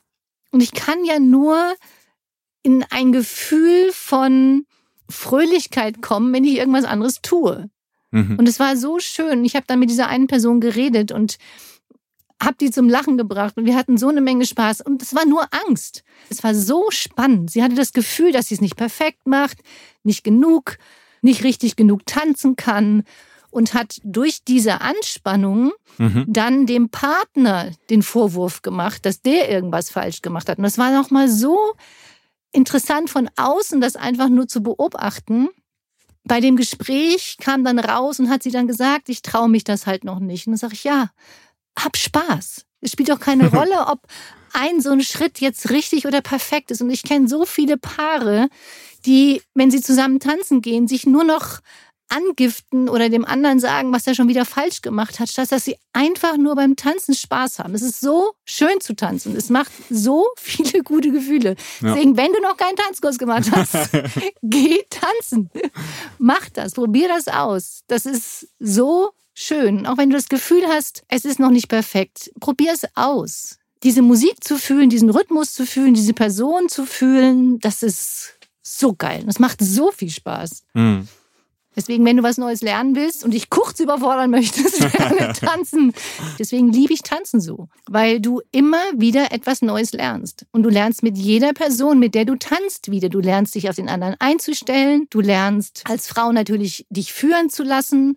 Und 0.53 0.63
ich 0.63 0.73
kann 0.73 1.05
ja 1.05 1.19
nur 1.19 1.75
in 2.63 2.85
ein 2.91 3.11
Gefühl 3.11 3.91
von 3.93 4.65
Fröhlichkeit 5.09 6.03
kommen, 6.03 6.33
wenn 6.33 6.45
ich 6.45 6.57
irgendwas 6.57 6.85
anderes 6.85 7.21
tue. 7.23 7.69
Mhm. 8.11 8.37
Und 8.39 8.49
es 8.49 8.61
war 8.61 8.77
so 8.77 8.99
schön. 9.01 9.45
Ich 9.45 9.57
habe 9.57 9.67
dann 9.67 9.79
mit 9.79 9.91
dieser 9.91 10.09
einen 10.09 10.27
Person 10.27 10.61
geredet 10.61 11.13
und 11.13 11.39
habe 12.43 12.57
die 12.61 12.71
zum 12.71 12.89
Lachen 12.89 13.17
gebracht 13.17 13.57
und 13.57 13.65
wir 13.65 13.77
hatten 13.77 13.97
so 13.97 14.09
eine 14.09 14.21
Menge 14.21 14.47
Spaß 14.47 14.83
und 14.83 15.03
es 15.03 15.15
war 15.15 15.25
nur 15.25 15.47
Angst. 15.67 16.05
Es 16.31 16.43
war 16.43 16.55
so 16.55 16.91
spannend. 16.91 17.51
Sie 17.51 17.63
hatte 17.63 17.75
das 17.75 17.93
Gefühl, 17.93 18.33
dass 18.33 18.49
sie 18.49 18.55
es 18.55 18.61
nicht 18.61 18.77
perfekt 18.77 19.27
macht, 19.27 19.59
nicht 20.03 20.25
genug, 20.25 20.79
nicht 21.23 21.45
richtig 21.45 21.77
genug 21.77 22.07
tanzen 22.07 22.57
kann 22.57 23.05
und 23.51 23.73
hat 23.73 24.01
durch 24.05 24.45
diese 24.45 24.81
Anspannung 24.81 25.73
mhm. 25.99 26.27
dann 26.29 26.67
dem 26.67 26.89
Partner 26.89 27.71
den 27.89 28.03
Vorwurf 28.03 28.63
gemacht, 28.63 29.07
dass 29.07 29.23
der 29.23 29.51
irgendwas 29.51 29.91
falsch 29.91 30.23
gemacht 30.23 30.49
hat. 30.49 30.59
Und 30.59 30.65
das 30.65 30.77
war 30.77 30.93
noch 30.93 31.11
mal 31.11 31.29
so 31.29 31.57
interessant 32.55 33.11
von 33.11 33.29
außen, 33.37 33.81
das 33.81 33.97
einfach 33.97 34.29
nur 34.29 34.49
zu 34.49 34.63
beobachten. 34.63 35.49
Bei 36.25 36.41
dem 36.41 36.57
Gespräch 36.57 37.37
kam 37.41 37.65
dann 37.65 37.79
raus 37.79 38.19
und 38.19 38.31
hat 38.31 38.43
sie 38.43 38.51
dann 38.51 38.67
gesagt, 38.67 39.09
ich 39.09 39.23
traue 39.23 39.49
mich 39.49 39.65
das 39.65 39.87
halt 39.87 40.05
noch 40.05 40.21
nicht. 40.21 40.47
Und 40.47 40.53
dann 40.53 40.59
sage 40.59 40.75
ich, 40.75 40.85
ja, 40.85 41.11
hab 41.79 41.97
Spaß. 41.97 42.65
Es 42.81 42.93
spielt 42.93 43.11
doch 43.11 43.21
keine 43.21 43.49
Rolle, 43.55 43.87
ob 43.89 44.01
ein 44.53 44.81
so 44.81 44.91
ein 44.91 45.03
Schritt 45.03 45.41
jetzt 45.41 45.71
richtig 45.71 46.07
oder 46.07 46.21
perfekt 46.21 46.71
ist. 46.71 46.81
Und 46.81 46.91
ich 46.91 47.03
kenne 47.03 47.29
so 47.29 47.45
viele 47.45 47.77
Paare, 47.77 48.49
die, 49.05 49.43
wenn 49.55 49.71
sie 49.71 49.83
zusammen 49.83 50.21
tanzen 50.21 50.63
gehen, 50.63 50.89
sich 50.89 51.07
nur 51.07 51.25
noch 51.25 51.61
angiften 52.09 52.89
oder 52.89 53.09
dem 53.09 53.25
anderen 53.25 53.61
sagen, 53.61 53.93
was 53.93 54.07
er 54.07 54.15
schon 54.15 54.29
wieder 54.29 54.45
falsch 54.45 54.83
gemacht 54.83 55.21
hat, 55.21 55.29
statt 55.29 55.51
dass 55.51 55.65
sie 55.65 55.77
einfach 55.93 56.37
nur 56.37 56.55
beim 56.55 56.77
Tanzen 56.77 57.15
Spaß 57.15 57.59
haben. 57.59 57.75
Es 57.75 57.83
ist 57.83 58.01
so 58.01 58.35
schön 58.45 58.81
zu 58.81 58.95
tanzen. 58.95 59.37
Es 59.37 59.51
macht 59.51 59.73
so 59.91 60.27
viele 60.37 60.83
gute 60.83 61.11
Gefühle. 61.11 61.57
Ja. 61.81 61.95
Deswegen, 61.95 62.17
wenn 62.17 62.33
du 62.33 62.41
noch 62.41 62.57
keinen 62.57 62.77
Tanzkurs 62.77 63.19
gemacht 63.19 63.51
hast, 63.53 63.91
geh 64.43 64.83
tanzen. 64.91 65.51
Mach 66.19 66.49
das, 66.51 66.73
probier 66.73 67.09
das 67.09 67.29
aus. 67.29 67.83
Das 67.89 68.07
ist 68.07 68.49
so 68.59 69.13
schön. 69.35 69.87
Auch 69.87 69.99
wenn 69.99 70.11
du 70.11 70.17
das 70.17 70.29
Gefühl 70.29 70.65
hast, 70.69 71.03
es 71.09 71.25
ist 71.25 71.39
noch 71.39 71.51
nicht 71.51 71.69
perfekt, 71.69 72.31
probier 72.41 72.73
es 72.73 72.85
aus. 72.95 73.59
Diese 73.83 74.01
Musik 74.01 74.43
zu 74.43 74.57
fühlen, 74.59 74.89
diesen 74.89 75.11
Rhythmus 75.11 75.53
zu 75.53 75.67
fühlen, 75.67 75.93
diese 75.93 76.15
Person 76.15 76.69
zu 76.69 76.87
fühlen, 76.87 77.59
das 77.61 77.83
ist 77.83 78.35
so 78.63 78.95
geil. 78.95 79.25
Das 79.27 79.39
macht 79.39 79.61
so 79.61 79.91
viel 79.91 80.11
Spaß. 80.11 80.63
Mhm. 80.73 81.07
Deswegen, 81.77 82.05
wenn 82.05 82.17
du 82.17 82.23
was 82.23 82.39
Neues 82.39 82.63
lernen 82.63 82.95
willst 82.95 83.25
und 83.25 83.33
dich 83.33 83.51
kurz 83.51 83.81
überfordern 83.81 84.31
möchtest, 84.31 84.81
lerne 84.99 85.33
tanzen. 85.33 85.93
Deswegen 86.39 86.73
liebe 86.73 86.93
ich 86.93 87.03
tanzen 87.03 87.41
so, 87.41 87.69
weil 87.87 88.21
du 88.21 88.41
immer 88.53 88.83
wieder 88.95 89.33
etwas 89.33 89.63
Neues 89.63 89.93
lernst. 89.93 90.47
Und 90.53 90.63
du 90.63 90.71
lernst 90.71 91.03
mit 91.03 91.19
jeder 91.19 91.53
Person, 91.53 91.99
mit 91.99 92.15
der 92.15 92.25
du 92.25 92.37
tanzt, 92.37 92.91
wieder. 92.91 93.09
Du 93.09 93.21
lernst 93.21 93.55
dich 93.55 93.69
auf 93.69 93.77
den 93.77 93.89
anderen 93.89 94.15
einzustellen. 94.21 95.07
Du 95.11 95.21
lernst 95.21 95.83
als 95.89 96.07
Frau 96.07 96.33
natürlich 96.33 96.87
dich 96.91 97.13
führen 97.13 97.51
zu 97.51 97.65
lassen 97.65 98.15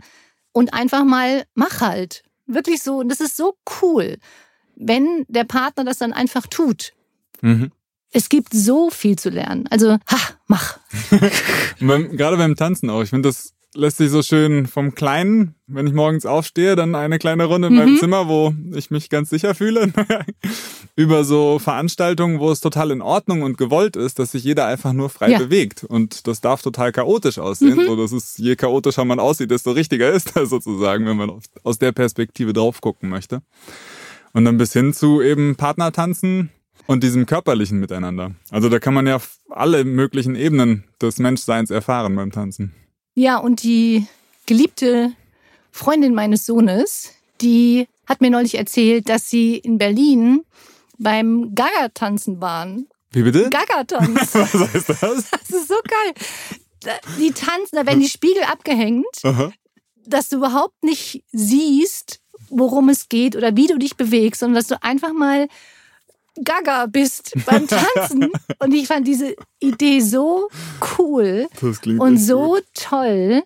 und 0.51 0.73
einfach 0.73 1.03
mal 1.03 1.45
mach 1.55 1.81
halt. 1.81 2.23
Wirklich 2.45 2.81
so. 2.81 2.97
Und 2.97 3.09
das 3.09 3.21
ist 3.21 3.35
so 3.35 3.55
cool, 3.81 4.17
wenn 4.75 5.25
der 5.27 5.43
Partner 5.43 5.83
das 5.83 5.97
dann 5.97 6.13
einfach 6.13 6.47
tut. 6.47 6.93
Mhm. 7.41 7.71
Es 8.11 8.29
gibt 8.29 8.53
so 8.53 8.89
viel 8.89 9.17
zu 9.17 9.29
lernen. 9.29 9.67
Also, 9.69 9.97
ha, 10.09 10.36
mach. 10.47 10.77
Gerade 11.79 12.37
beim 12.37 12.55
Tanzen 12.55 12.89
auch. 12.89 13.01
Ich 13.01 13.09
finde, 13.09 13.29
das 13.29 13.53
lässt 13.77 13.97
sich 13.97 14.09
so 14.09 14.23
schön 14.23 14.65
vom 14.65 14.95
Kleinen, 14.95 15.55
wenn 15.67 15.85
ich 15.85 15.93
morgens 15.93 16.25
aufstehe, 16.25 16.75
dann 16.75 16.95
eine 16.95 17.19
kleine 17.19 17.45
Runde 17.45 17.67
in 17.67 17.73
mhm. 17.73 17.79
meinem 17.79 17.97
Zimmer, 17.97 18.27
wo 18.27 18.53
ich 18.73 18.89
mich 18.89 19.09
ganz 19.09 19.29
sicher 19.29 19.53
fühle, 19.53 19.91
über 20.95 21.23
so 21.23 21.59
Veranstaltungen, 21.59 22.39
wo 22.39 22.49
es 22.51 22.59
total 22.59 22.91
in 22.91 23.01
Ordnung 23.01 23.43
und 23.43 23.57
gewollt 23.57 23.95
ist, 23.95 24.19
dass 24.19 24.31
sich 24.31 24.43
jeder 24.43 24.65
einfach 24.65 24.93
nur 24.93 25.09
frei 25.09 25.31
ja. 25.31 25.37
bewegt. 25.37 25.83
Und 25.83 26.27
das 26.27 26.41
darf 26.41 26.61
total 26.61 26.91
chaotisch 26.91 27.37
aussehen. 27.37 27.77
Mhm. 27.77 27.85
So, 27.85 27.95
dass 27.95 28.11
es, 28.11 28.37
je 28.37 28.55
chaotischer 28.55 29.05
man 29.05 29.19
aussieht, 29.19 29.51
desto 29.51 29.71
richtiger 29.71 30.11
ist 30.11 30.35
das 30.35 30.49
sozusagen, 30.49 31.05
wenn 31.05 31.17
man 31.17 31.39
aus 31.63 31.77
der 31.77 31.91
Perspektive 31.91 32.53
drauf 32.53 32.81
gucken 32.81 33.09
möchte. 33.09 33.41
Und 34.33 34.45
dann 34.45 34.57
bis 34.57 34.73
hin 34.73 34.93
zu 34.93 35.21
eben 35.21 35.55
Partnertanzen, 35.55 36.49
und 36.87 37.03
diesem 37.03 37.25
körperlichen 37.25 37.79
Miteinander. 37.79 38.31
Also 38.49 38.69
da 38.69 38.79
kann 38.79 38.93
man 38.93 39.05
ja 39.05 39.19
alle 39.57 39.83
möglichen 39.83 40.35
Ebenen 40.35 40.83
des 41.01 41.19
Menschseins 41.19 41.71
erfahren 41.71 42.15
beim 42.15 42.31
Tanzen. 42.31 42.73
Ja, 43.15 43.37
und 43.37 43.63
die 43.63 44.05
geliebte 44.45 45.11
Freundin 45.71 46.13
meines 46.13 46.45
Sohnes, 46.45 47.11
die 47.41 47.87
hat 48.05 48.21
mir 48.21 48.29
neulich 48.29 48.55
erzählt, 48.55 49.09
dass 49.09 49.29
sie 49.29 49.57
in 49.57 49.77
Berlin 49.77 50.43
beim 50.97 51.53
Gaga-Tanzen 51.53 52.41
waren. 52.41 52.87
Wie 53.11 53.23
bitte? 53.23 53.49
Gaga-Tanz. 53.49 54.35
Was 54.35 54.53
heißt 54.53 54.89
das? 54.89 55.29
Das 55.31 55.49
ist 55.49 55.67
so 55.67 55.75
geil. 55.83 56.93
Die 57.19 57.31
tanzen, 57.31 57.75
da 57.75 57.85
werden 57.85 57.99
die 57.99 58.09
Spiegel 58.09 58.43
abgehängt, 58.43 59.05
Aha. 59.23 59.51
dass 60.05 60.29
du 60.29 60.37
überhaupt 60.37 60.83
nicht 60.83 61.23
siehst, 61.31 62.21
worum 62.49 62.89
es 62.89 63.09
geht 63.09 63.35
oder 63.35 63.55
wie 63.55 63.67
du 63.67 63.77
dich 63.77 63.97
bewegst, 63.97 64.39
sondern 64.39 64.55
dass 64.55 64.67
du 64.67 64.81
einfach 64.83 65.11
mal 65.11 65.47
Gaga 66.43 66.85
bist 66.87 67.33
beim 67.45 67.67
Tanzen. 67.95 68.29
Und 68.59 68.73
ich 68.73 68.87
fand 68.87 69.07
diese 69.07 69.35
Idee 69.59 69.99
so 70.01 70.49
cool 70.97 71.47
und 71.99 72.17
so 72.17 72.39
gut. 72.55 72.63
toll, 72.73 73.43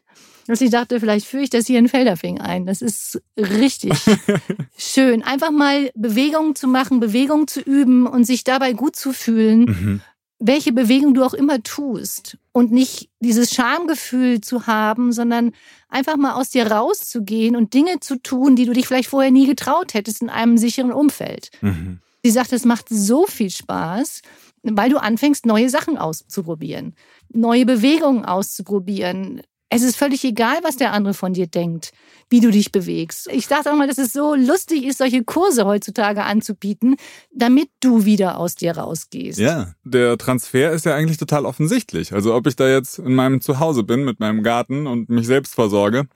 dass 0.48 0.62
ich 0.62 0.70
dachte, 0.72 1.00
vielleicht 1.00 1.26
führe 1.28 1.44
ich 1.44 1.50
das 1.50 1.68
hier 1.68 1.80
in 1.80 1.88
Felderfing 1.88 2.40
ein. 2.42 2.66
Das 2.66 2.82
ist 2.82 3.22
richtig 3.38 3.94
schön. 4.78 5.24
Einfach 5.24 5.52
mal 5.52 5.92
Bewegungen 5.96 6.56
zu 6.56 6.68
machen, 6.68 7.00
Bewegungen 7.00 7.48
zu 7.48 7.62
üben 7.62 8.08
und 8.08 8.26
sich 8.26 8.44
dabei 8.44 8.74
gut 8.74 8.96
zu 8.96 9.14
fühlen, 9.14 9.62
Mhm. 9.62 10.02
welche 10.40 10.74
Bewegung 10.74 11.14
du 11.14 11.24
auch 11.24 11.34
immer 11.36 11.62
tust. 11.64 12.38
Und 12.52 12.72
nicht 12.72 13.10
dieses 13.20 13.54
Schamgefühl 13.54 14.42
zu 14.42 14.68
haben, 14.68 15.14
sondern 15.14 15.54
einfach 15.88 16.18
mal 16.18 16.34
aus 16.34 16.50
dir 16.50 16.68
rauszugehen 16.70 17.56
und 17.56 17.74
Dinge 17.74 18.00
zu 18.02 18.18
tun, 18.22 18.56
die 18.58 18.66
du 18.66 18.74
dich 18.74 18.88
vielleicht 18.88 19.10
vorher 19.10 19.32
nie 19.32 19.46
getraut 19.48 19.94
hättest 19.94 20.22
in 20.22 20.30
einem 20.30 20.58
sicheren 20.58 20.92
Umfeld. 20.92 21.52
Mhm. 21.62 22.00
Sie 22.24 22.32
sagt, 22.32 22.54
es 22.54 22.66
macht 22.66 22.88
so 22.90 23.26
viel 23.26 23.50
Spaß, 23.50 24.22
weil 24.64 24.90
du 24.90 24.98
anfängst, 24.98 25.46
neue 25.46 25.70
Sachen 25.70 25.98
auszuprobieren, 25.98 26.96
neue 27.34 27.66
Bewegungen 27.66 28.26
auszuprobieren. 28.26 29.42
Es 29.74 29.84
ist 29.84 29.96
völlig 29.96 30.24
egal, 30.26 30.58
was 30.64 30.76
der 30.76 30.92
andere 30.92 31.14
von 31.14 31.34
dir 31.34 31.48
denkt, 31.48 31.92
wie 32.30 32.42
du 32.42 32.52
dich 32.52 32.74
bewegst. 32.74 33.30
Ich 33.32 33.48
dachte 33.48 33.72
auch 33.72 33.78
mal, 33.78 33.88
dass 33.88 33.98
es 33.98 34.12
so 34.12 34.36
lustig 34.36 34.84
ist, 34.84 34.98
solche 34.98 35.24
Kurse 35.24 35.66
heutzutage 35.66 36.24
anzubieten, 36.24 36.98
damit 37.34 37.70
du 37.80 38.04
wieder 38.04 38.38
aus 38.38 38.56
dir 38.56 38.78
rausgehst. 38.78 39.40
Ja, 39.40 39.74
der 39.86 40.18
Transfer 40.18 40.72
ist 40.72 40.86
ja 40.86 40.94
eigentlich 40.94 41.18
total 41.18 41.46
offensichtlich. 41.46 42.14
Also 42.14 42.36
ob 42.36 42.48
ich 42.48 42.58
da 42.58 42.68
jetzt 42.68 43.00
in 43.00 43.16
meinem 43.16 43.40
Zuhause 43.40 43.84
bin 43.84 44.04
mit 44.04 44.20
meinem 44.20 44.44
Garten 44.44 44.88
und 44.88 45.10
mich 45.10 45.26
selbst 45.26 45.56
versorge 45.56 46.08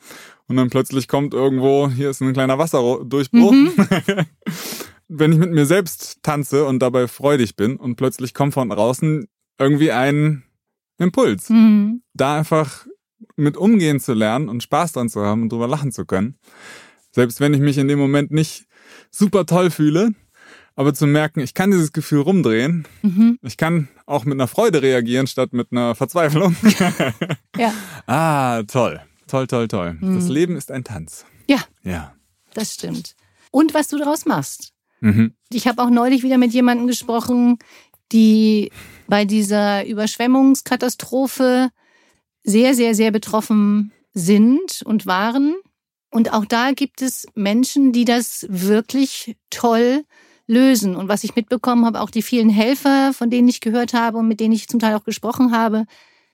und 0.48 0.58
dann 0.58 0.70
plötzlich 0.70 1.08
kommt 1.08 1.34
irgendwo, 1.34 1.90
hier 1.90 2.10
ist 2.10 2.22
ein 2.22 2.34
kleiner 2.34 2.58
Wasserdurchbruch. 2.58 3.54
Wenn 5.18 5.32
ich 5.32 5.38
mit 5.40 5.52
mir 5.52 5.66
selbst 5.66 6.22
tanze 6.24 6.66
und 6.66 6.80
dabei 6.80 7.08
freudig 7.08 7.56
bin 7.56 7.78
und 7.78 7.96
plötzlich 7.96 8.34
kommt 8.34 8.54
von 8.54 8.70
draußen 8.70 9.28
irgendwie 9.60 9.92
ein 9.92 10.44
Impuls. 10.98 11.50
Mhm. 11.50 12.02
Da 12.14 12.38
einfach 12.38 12.86
mit 13.36 13.58
umgehen 13.58 14.00
zu 14.00 14.14
lernen 14.14 14.50
und 14.50 14.64
Spaß 14.64 14.94
dran 14.94 15.10
zu 15.10 15.22
haben 15.22 15.44
und 15.44 15.52
drüber 15.52 15.68
lachen 15.68 15.92
zu 15.92 16.06
können. 16.06 16.38
Selbst 17.12 17.40
wenn 17.40 17.54
ich 17.54 17.60
mich 17.62 17.78
in 17.78 17.88
dem 17.88 18.00
Moment 18.00 18.32
nicht 18.32 18.66
super 19.12 19.46
toll 19.46 19.72
fühle, 19.72 20.12
aber 20.76 20.94
zu 20.94 21.08
merken, 21.08 21.40
ich 21.40 21.54
kann 21.54 21.72
dieses 21.72 21.94
Gefühl 21.94 22.20
rumdrehen. 22.22 22.86
Mhm. 23.02 23.40
Ich 23.42 23.56
kann 23.56 23.88
auch 24.06 24.26
mit 24.26 24.34
einer 24.34 24.48
Freude 24.50 24.82
reagieren 24.82 25.28
statt 25.28 25.54
mit 25.54 25.72
einer 25.72 25.96
Verzweiflung. 25.96 26.56
Ja, 27.58 27.74
ah, 28.06 28.64
toll. 28.64 29.00
Toll, 29.28 29.48
toll, 29.48 29.70
toll. 29.70 29.98
Das 30.02 30.28
Leben 30.28 30.58
ist 30.58 30.72
ein 30.72 30.84
Tanz. 30.84 31.26
ja, 31.48 31.60
Ja. 31.84 32.14
das 32.54 32.74
stimmt. 32.74 33.16
Und 33.50 33.74
was 33.74 33.88
du 33.88 33.98
daraus 33.98 34.26
machst. 34.26 34.74
Mhm. 35.00 35.34
Ich 35.52 35.68
habe 35.68 35.82
auch 35.82 35.90
neulich 35.90 36.24
wieder 36.24 36.38
mit 36.38 36.54
jemandem 36.54 36.88
gesprochen, 36.88 37.58
die 38.12 38.72
bei 39.08 39.26
dieser 39.26 39.86
Überschwemmungskatastrophe 39.86 41.70
sehr, 42.44 42.76
sehr, 42.76 42.96
sehr 42.96 43.12
betroffen 43.12 43.92
sind 44.14 44.82
und 44.86 45.06
waren. 45.06 45.56
Und 46.12 46.32
auch 46.34 46.46
da 46.46 46.72
gibt 46.72 47.02
es 47.02 47.28
Menschen, 47.36 47.92
die 47.92 48.06
das 48.06 48.46
wirklich 48.50 49.36
toll 49.50 50.06
lösen. 50.48 50.96
Und 50.96 51.10
was 51.10 51.24
ich 51.24 51.36
mitbekommen 51.36 51.86
habe, 51.86 52.02
auch 52.02 52.10
die 52.10 52.22
vielen 52.22 52.50
Helfer, 52.50 53.14
von 53.14 53.30
denen 53.30 53.48
ich 53.48 53.62
gehört 53.62 53.94
habe 53.94 54.20
und 54.20 54.28
mit 54.28 54.40
denen 54.40 54.54
ich 54.54 54.68
zum 54.68 54.80
Teil 54.80 54.96
auch 54.96 55.04
gesprochen 55.04 55.52
habe, 55.52 55.86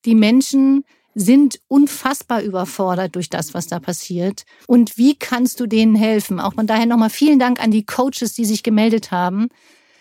die 0.05 0.15
Menschen 0.15 0.83
sind 1.13 1.59
unfassbar 1.67 2.41
überfordert 2.41 3.15
durch 3.15 3.29
das, 3.29 3.53
was 3.53 3.67
da 3.67 3.79
passiert. 3.79 4.43
Und 4.67 4.97
wie 4.97 5.15
kannst 5.15 5.59
du 5.59 5.67
denen 5.67 5.95
helfen? 5.95 6.39
Auch 6.39 6.53
von 6.53 6.67
daher 6.67 6.85
nochmal 6.85 7.09
vielen 7.09 7.39
Dank 7.39 7.61
an 7.61 7.71
die 7.71 7.85
Coaches, 7.85 8.33
die 8.33 8.45
sich 8.45 8.63
gemeldet 8.63 9.11
haben. 9.11 9.49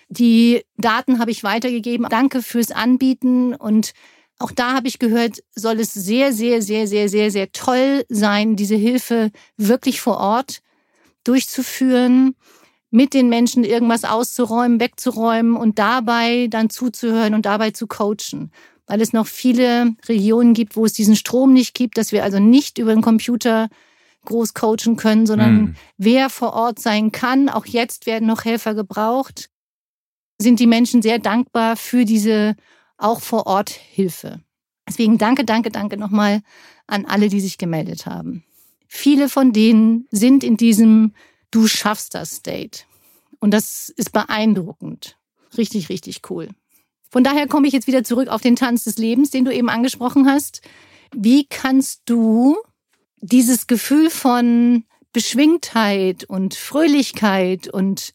Die 0.09 0.65
Daten 0.77 1.19
habe 1.19 1.31
ich 1.31 1.45
weitergegeben. 1.45 2.07
Danke 2.09 2.43
fürs 2.43 2.71
Anbieten. 2.71 3.55
Und 3.55 3.93
auch 4.39 4.53
da 4.53 4.75
habe 4.75 4.89
ich 4.89 4.99
gehört, 4.99 5.43
soll 5.55 5.81
es 5.81 5.93
sehr, 5.95 6.33
sehr, 6.33 6.63
sehr, 6.63 6.87
sehr, 6.87 7.09
sehr, 7.09 7.31
sehr 7.31 7.53
toll 7.53 8.05
sein, 8.09 8.57
diese 8.57 8.77
Hilfe 8.77 9.31
wirklich 9.57 10.01
vor 10.01 10.19
Ort 10.19 10.63
durchzuführen, 11.25 12.35
mit 12.91 13.15
den 13.15 13.29
Menschen 13.29 13.63
irgendwas 13.63 14.05
auszuräumen, 14.05 14.81
wegzuräumen 14.81 15.57
und 15.57 15.79
dabei 15.79 16.49
dann 16.49 16.71
zuzuhören 16.71 17.35
und 17.35 17.47
dabei 17.47 17.71
zu 17.71 17.87
coachen. 17.87 18.51
Weil 18.91 19.01
es 19.03 19.13
noch 19.13 19.29
viele 19.29 19.95
Regionen 20.09 20.53
gibt, 20.53 20.75
wo 20.75 20.85
es 20.85 20.93
diesen 20.93 21.15
Strom 21.15 21.53
nicht 21.53 21.75
gibt, 21.75 21.97
dass 21.97 22.11
wir 22.11 22.25
also 22.25 22.41
nicht 22.41 22.79
über 22.79 22.93
den 22.93 23.03
Computer 23.03 23.69
groß 24.25 24.53
coachen 24.53 24.97
können, 24.97 25.27
sondern 25.27 25.55
Mhm. 25.61 25.75
wer 25.97 26.29
vor 26.29 26.55
Ort 26.55 26.81
sein 26.81 27.13
kann. 27.13 27.49
Auch 27.49 27.67
jetzt 27.67 28.07
werden 28.07 28.27
noch 28.27 28.45
Helfer 28.45 28.75
gebraucht. 28.75 29.49
Sind 30.39 30.59
die 30.59 30.67
Menschen 30.67 31.03
sehr 31.03 31.21
dankbar 31.21 31.77
für 31.77 32.05
diese 32.05 32.57
auch 32.99 33.21
vor 33.21 33.47
Ort 33.47 33.71
Hilfe. 33.71 34.41
Deswegen 34.89 35.19
danke, 35.19 35.45
danke, 35.45 35.71
danke 35.71 35.97
nochmal 35.97 36.43
an 36.89 37.07
alle, 37.07 37.29
die 37.29 37.41
sich 37.41 37.59
gemeldet 37.59 38.07
haben. 38.07 38.43
Viele 38.89 39.29
von 39.29 39.53
denen 39.53 40.09
sind 40.11 40.43
in 40.43 40.57
diesem 40.57 41.15
Du 41.53 41.69
schaffst 41.69 42.15
das 42.15 42.37
State. 42.37 42.81
Und 43.39 43.53
das 43.53 43.89
ist 43.89 44.13
beeindruckend. 44.13 45.17
Richtig, 45.57 45.89
richtig 45.91 46.23
cool. 46.29 46.49
Von 47.11 47.25
daher 47.25 47.49
komme 47.49 47.67
ich 47.67 47.73
jetzt 47.73 47.87
wieder 47.87 48.05
zurück 48.05 48.29
auf 48.29 48.41
den 48.41 48.57
Tanz 48.57 48.85
des 48.85 48.97
Lebens, 48.97 49.31
den 49.31 49.45
du 49.45 49.53
eben 49.53 49.69
angesprochen 49.69 50.29
hast. 50.29 50.63
Wie 51.13 51.45
kannst 51.47 52.03
du 52.07 52.57
dieses 53.21 53.67
Gefühl 53.67 54.11
von 54.11 54.85
Beschwingtheit 55.13 56.25
und 56.25 56.55
Fröhlichkeit 56.55 57.69
und 57.69 58.13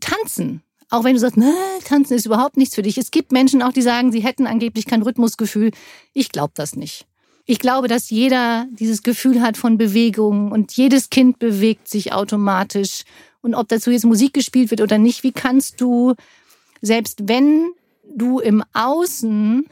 Tanzen, 0.00 0.62
auch 0.88 1.04
wenn 1.04 1.14
du 1.14 1.20
sagst, 1.20 1.36
ne, 1.36 1.54
Tanzen 1.84 2.14
ist 2.14 2.26
überhaupt 2.26 2.56
nichts 2.56 2.74
für 2.74 2.82
dich. 2.82 2.98
Es 2.98 3.10
gibt 3.10 3.30
Menschen 3.30 3.62
auch, 3.62 3.72
die 3.72 3.82
sagen, 3.82 4.10
sie 4.10 4.20
hätten 4.20 4.46
angeblich 4.46 4.86
kein 4.86 5.02
Rhythmusgefühl. 5.02 5.70
Ich 6.14 6.32
glaube 6.32 6.52
das 6.56 6.74
nicht. 6.74 7.06
Ich 7.44 7.58
glaube, 7.58 7.88
dass 7.88 8.10
jeder 8.10 8.66
dieses 8.72 9.02
Gefühl 9.02 9.42
hat 9.42 9.56
von 9.56 9.76
Bewegung 9.76 10.50
und 10.50 10.72
jedes 10.72 11.10
Kind 11.10 11.38
bewegt 11.38 11.88
sich 11.88 12.12
automatisch. 12.12 13.02
Und 13.42 13.54
ob 13.54 13.68
dazu 13.68 13.90
jetzt 13.90 14.04
Musik 14.04 14.32
gespielt 14.32 14.70
wird 14.70 14.80
oder 14.80 14.98
nicht, 14.98 15.22
wie 15.22 15.32
kannst 15.32 15.80
du, 15.80 16.14
selbst 16.80 17.28
wenn 17.28 17.72
du 18.14 18.40
im 18.40 18.62
Außen 18.72 19.66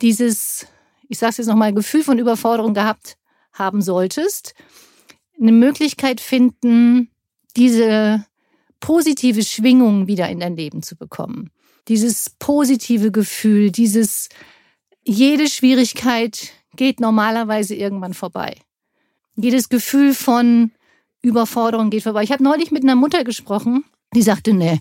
dieses, 0.00 0.66
ich 1.08 1.18
sag's 1.18 1.36
jetzt 1.36 1.46
nochmal, 1.46 1.72
Gefühl 1.72 2.02
von 2.02 2.18
Überforderung 2.18 2.74
gehabt 2.74 3.16
haben 3.52 3.82
solltest, 3.82 4.54
eine 5.40 5.52
Möglichkeit 5.52 6.20
finden, 6.20 7.10
diese 7.56 8.24
positive 8.80 9.42
Schwingung 9.42 10.06
wieder 10.06 10.28
in 10.28 10.40
dein 10.40 10.56
Leben 10.56 10.82
zu 10.82 10.96
bekommen. 10.96 11.50
Dieses 11.88 12.30
positive 12.38 13.12
Gefühl, 13.12 13.70
dieses, 13.70 14.28
jede 15.04 15.48
Schwierigkeit 15.48 16.50
geht 16.76 17.00
normalerweise 17.00 17.74
irgendwann 17.74 18.14
vorbei. 18.14 18.56
Jedes 19.36 19.68
Gefühl 19.68 20.14
von 20.14 20.72
Überforderung 21.22 21.90
geht 21.90 22.02
vorbei. 22.02 22.22
Ich 22.22 22.32
habe 22.32 22.42
neulich 22.42 22.70
mit 22.70 22.82
einer 22.82 22.94
Mutter 22.94 23.24
gesprochen, 23.24 23.84
die 24.14 24.22
sagte, 24.22 24.52
nee, 24.52 24.80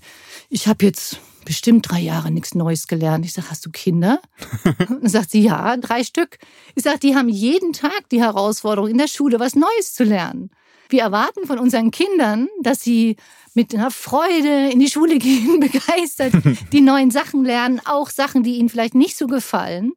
ich 0.50 0.68
habe 0.68 0.86
jetzt 0.86 1.20
bestimmt 1.46 1.90
drei 1.90 2.00
Jahre 2.00 2.32
nichts 2.32 2.56
Neues 2.56 2.88
gelernt. 2.88 3.26
Ich 3.26 3.34
sage, 3.34 3.50
hast 3.50 3.66
du 3.66 3.72
Kinder? 3.72 4.22
Und 4.64 4.80
dann 5.04 5.10
sagt 5.10 5.32
sie, 5.32 5.42
ja, 5.42 5.78
drei 5.78 6.04
Stück. 6.04 6.38
Ich 6.76 6.84
sage, 6.84 7.00
die 7.00 7.16
haben 7.16 7.30
jeden 7.30 7.74
Tag 7.74 8.10
die 8.12 8.22
Herausforderung, 8.22 8.90
in 8.90 8.98
der 8.98 9.08
Schule 9.08 9.40
was 9.40 9.56
Neues 9.56 9.94
zu 9.94 10.04
lernen. 10.04 10.52
Wir 10.90 11.02
erwarten 11.02 11.48
von 11.48 11.60
unseren 11.60 11.92
Kindern, 11.92 12.48
dass 12.62 12.82
sie 12.82 13.18
mit 13.56 13.74
einer 13.74 13.92
Freude 13.92 14.70
in 14.70 14.80
die 14.80 14.90
Schule 14.90 15.18
gehen, 15.20 15.60
begeistert 15.60 16.34
die 16.72 16.82
neuen 16.82 17.12
Sachen 17.12 17.44
lernen, 17.44 17.82
auch 17.86 18.10
Sachen, 18.10 18.44
die 18.44 18.58
ihnen 18.58 18.70
vielleicht 18.70 18.96
nicht 18.96 19.18
so 19.18 19.28
gefallen. 19.28 19.94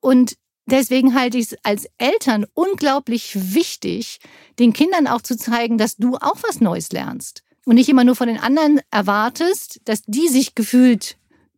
Und 0.00 0.36
deswegen 0.66 1.14
halte 1.14 1.38
ich 1.38 1.52
es 1.52 1.58
als 1.62 1.86
Eltern 1.98 2.46
unglaublich 2.54 3.54
wichtig, 3.54 4.20
den 4.58 4.72
Kindern 4.72 5.06
auch 5.06 5.20
zu 5.20 5.36
zeigen, 5.36 5.78
dass 5.78 5.96
du 5.96 6.16
auch 6.16 6.38
was 6.42 6.60
Neues 6.60 6.92
lernst. 6.92 7.42
Und 7.66 7.74
nicht 7.74 7.88
immer 7.88 8.04
nur 8.04 8.16
von 8.16 8.28
den 8.28 8.38
anderen 8.38 8.80
erwartest, 8.90 9.80
dass 9.84 10.02
die 10.06 10.28
sich 10.28 10.54
gefühlt 10.54 11.16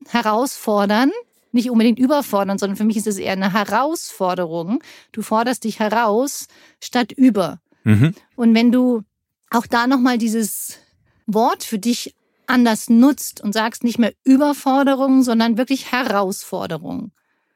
herausfordern, 0.08 1.10
nicht 1.52 1.70
unbedingt 1.70 1.98
überfordern, 1.98 2.58
sondern 2.58 2.76
für 2.76 2.84
mich 2.84 2.96
ist 2.96 3.06
es 3.06 3.18
eher 3.18 3.32
eine 3.32 3.52
Herausforderung. 3.52 4.82
Du 5.12 5.22
forderst 5.22 5.64
dich 5.64 5.78
heraus 5.78 6.48
statt 6.80 7.12
über. 7.12 7.60
Mhm. 7.84 8.14
Und 8.36 8.54
wenn 8.54 8.72
du 8.72 9.02
auch 9.50 9.66
da 9.66 9.86
nochmal 9.86 10.18
dieses 10.18 10.78
Wort 11.26 11.62
für 11.62 11.78
dich 11.78 12.14
anders 12.46 12.90
nutzt 12.90 13.40
und 13.40 13.52
sagst 13.52 13.84
nicht 13.84 13.98
mehr 13.98 14.12
Überforderung, 14.24 15.22
sondern 15.22 15.56
wirklich 15.56 15.92
Herausforderung. 15.92 17.12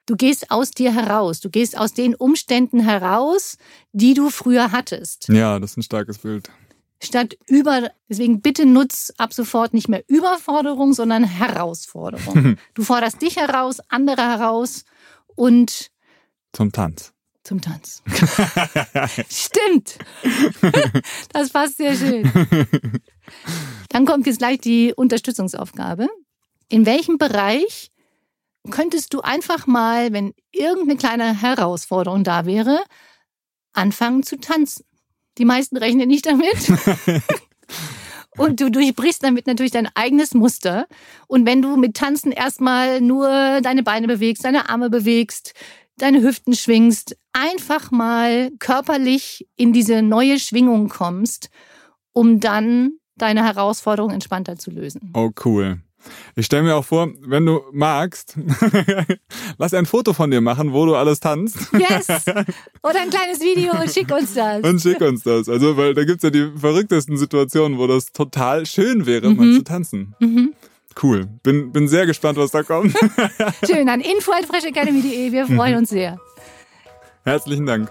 Du 0.07 0.15
gehst 0.15 0.51
aus 0.51 0.71
dir 0.71 0.95
heraus. 0.95 1.41
Du 1.41 1.51
gehst 1.51 1.77
aus 1.77 1.93
den 1.93 2.15
Umständen 2.15 2.81
heraus, 2.81 3.59
die 3.93 4.15
du 4.15 4.31
früher 4.31 4.71
hattest. 4.71 5.29
Ja, 5.29 5.59
das 5.59 5.73
ist 5.73 5.79
ein 5.79 5.83
starkes 5.83 6.19
Bild. 6.19 6.49
Statt 7.03 7.37
über, 7.47 7.91
deswegen 8.09 8.41
bitte 8.41 8.65
nutz 8.65 9.13
ab 9.19 9.33
sofort 9.33 9.75
nicht 9.75 9.89
mehr 9.89 10.03
Überforderung, 10.09 10.95
sondern 10.95 11.25
Herausforderung. 11.25 12.57
du 12.75 12.83
forderst 12.83 13.21
dich 13.21 13.37
heraus, 13.37 13.81
andere 13.89 14.23
heraus 14.23 14.85
und 15.35 15.91
zum 16.53 16.73
Tanz. 16.73 17.13
Zum 17.43 17.61
Tanz. 17.61 18.03
Stimmt. 19.31 19.99
Das 21.33 21.51
passt 21.51 21.77
sehr 21.77 21.95
schön. 21.95 22.31
Dann 23.91 24.07
kommt 24.07 24.27
jetzt 24.27 24.39
gleich 24.39 24.59
die 24.59 24.95
Unterstützungsaufgabe. 24.95 26.09
In 26.69 26.87
welchem 26.87 27.19
Bereich 27.19 27.91
könntest 28.71 29.13
du 29.13 29.21
einfach 29.21 29.67
mal, 29.67 30.13
wenn 30.13 30.33
irgendeine 30.51 30.97
kleine 30.97 31.41
Herausforderung 31.41 32.25
da 32.25 32.47
wäre, 32.47 32.83
anfangen 33.73 34.23
zu 34.23 34.41
tanzen? 34.41 34.85
Die 35.39 35.45
meisten 35.45 35.77
rechnen 35.77 36.09
nicht 36.09 36.27
damit. 36.27 36.57
Und 38.37 38.61
du 38.61 38.71
durchbrichst 38.71 39.23
damit 39.23 39.47
natürlich 39.47 39.73
dein 39.73 39.89
eigenes 39.95 40.35
Muster. 40.35 40.87
Und 41.27 41.47
wenn 41.47 41.63
du 41.63 41.77
mit 41.77 41.97
Tanzen 41.97 42.33
erstmal 42.33 43.01
nur 43.01 43.61
deine 43.63 43.83
Beine 43.83 44.07
bewegst, 44.07 44.45
deine 44.45 44.69
Arme 44.69 44.91
bewegst, 44.91 45.55
deine 45.97 46.23
Hüften 46.23 46.55
schwingst, 46.55 47.17
einfach 47.33 47.91
mal 47.91 48.51
körperlich 48.59 49.49
in 49.57 49.73
diese 49.73 50.03
neue 50.03 50.39
Schwingung 50.39 50.89
kommst, 50.89 51.49
um 52.13 52.41
dann 52.41 52.93
deine 53.17 53.45
Herausforderung 53.45 54.11
entspannter 54.11 54.57
zu 54.57 54.71
lösen. 54.71 55.13
Oh, 55.15 55.31
cool. 55.45 55.81
Ich 56.35 56.47
stelle 56.47 56.63
mir 56.63 56.77
auch 56.77 56.85
vor, 56.85 57.09
wenn 57.21 57.47
du 57.47 57.63
magst, 57.73 58.37
lass 59.59 59.75
ein 59.75 59.87
Foto 59.87 60.13
von 60.13 60.31
dir 60.31 60.41
machen, 60.41 60.73
wo 60.73 60.87
du 60.87 60.95
alles 60.95 61.21
tanzt. 61.21 61.57
Yes! 61.73 62.07
Oder 62.83 63.01
ein 63.01 63.11
kleines 63.11 63.41
Video 63.41 63.73
und 63.73 63.91
schick 63.91 64.11
uns 64.11 64.35
das. 64.35 64.63
Und 64.63 64.81
schick 64.81 65.01
uns 65.01 65.23
das. 65.23 65.49
Also, 65.49 65.77
weil 65.77 65.95
da 65.95 66.05
gibt's 66.05 66.23
ja 66.23 66.31
die 66.31 66.51
verrücktesten 66.57 67.17
Situationen, 67.17 67.79
wo 67.79 67.87
das 67.87 68.13
total 68.13 68.67
schön 68.67 69.07
wäre, 69.07 69.31
mhm. 69.31 69.37
mal 69.37 69.53
zu 69.53 69.65
tanzen. 69.65 70.15
Mhm. 70.21 70.55
Cool. 71.03 71.27
Bin, 71.43 71.73
bin 71.73 71.89
sehr 71.89 72.07
gespannt, 72.07 72.39
was 72.39 72.51
da 72.51 72.63
kommt. 72.63 72.97
Schön. 73.67 73.89
An 73.89 74.01
info.freshacademy.de. 74.01 75.31
Wir 75.31 75.47
freuen 75.47 75.73
mhm. 75.73 75.79
uns 75.81 75.91
sehr. 75.91 76.19
Herzlichen 77.25 77.67
Dank. 77.67 77.91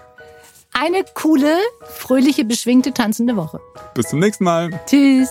Eine 0.72 1.04
coole, 1.14 1.56
fröhliche, 1.82 2.44
beschwingte, 2.44 2.92
tanzende 2.92 3.36
Woche. 3.36 3.60
Bis 3.94 4.08
zum 4.08 4.18
nächsten 4.18 4.44
Mal. 4.44 4.70
Tschüss. 4.86 5.30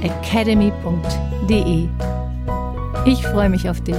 www.fresh-academy.de. 0.00 1.88
Ich 3.06 3.26
freue 3.26 3.48
mich 3.48 3.68
auf 3.68 3.80
dich. 3.80 3.96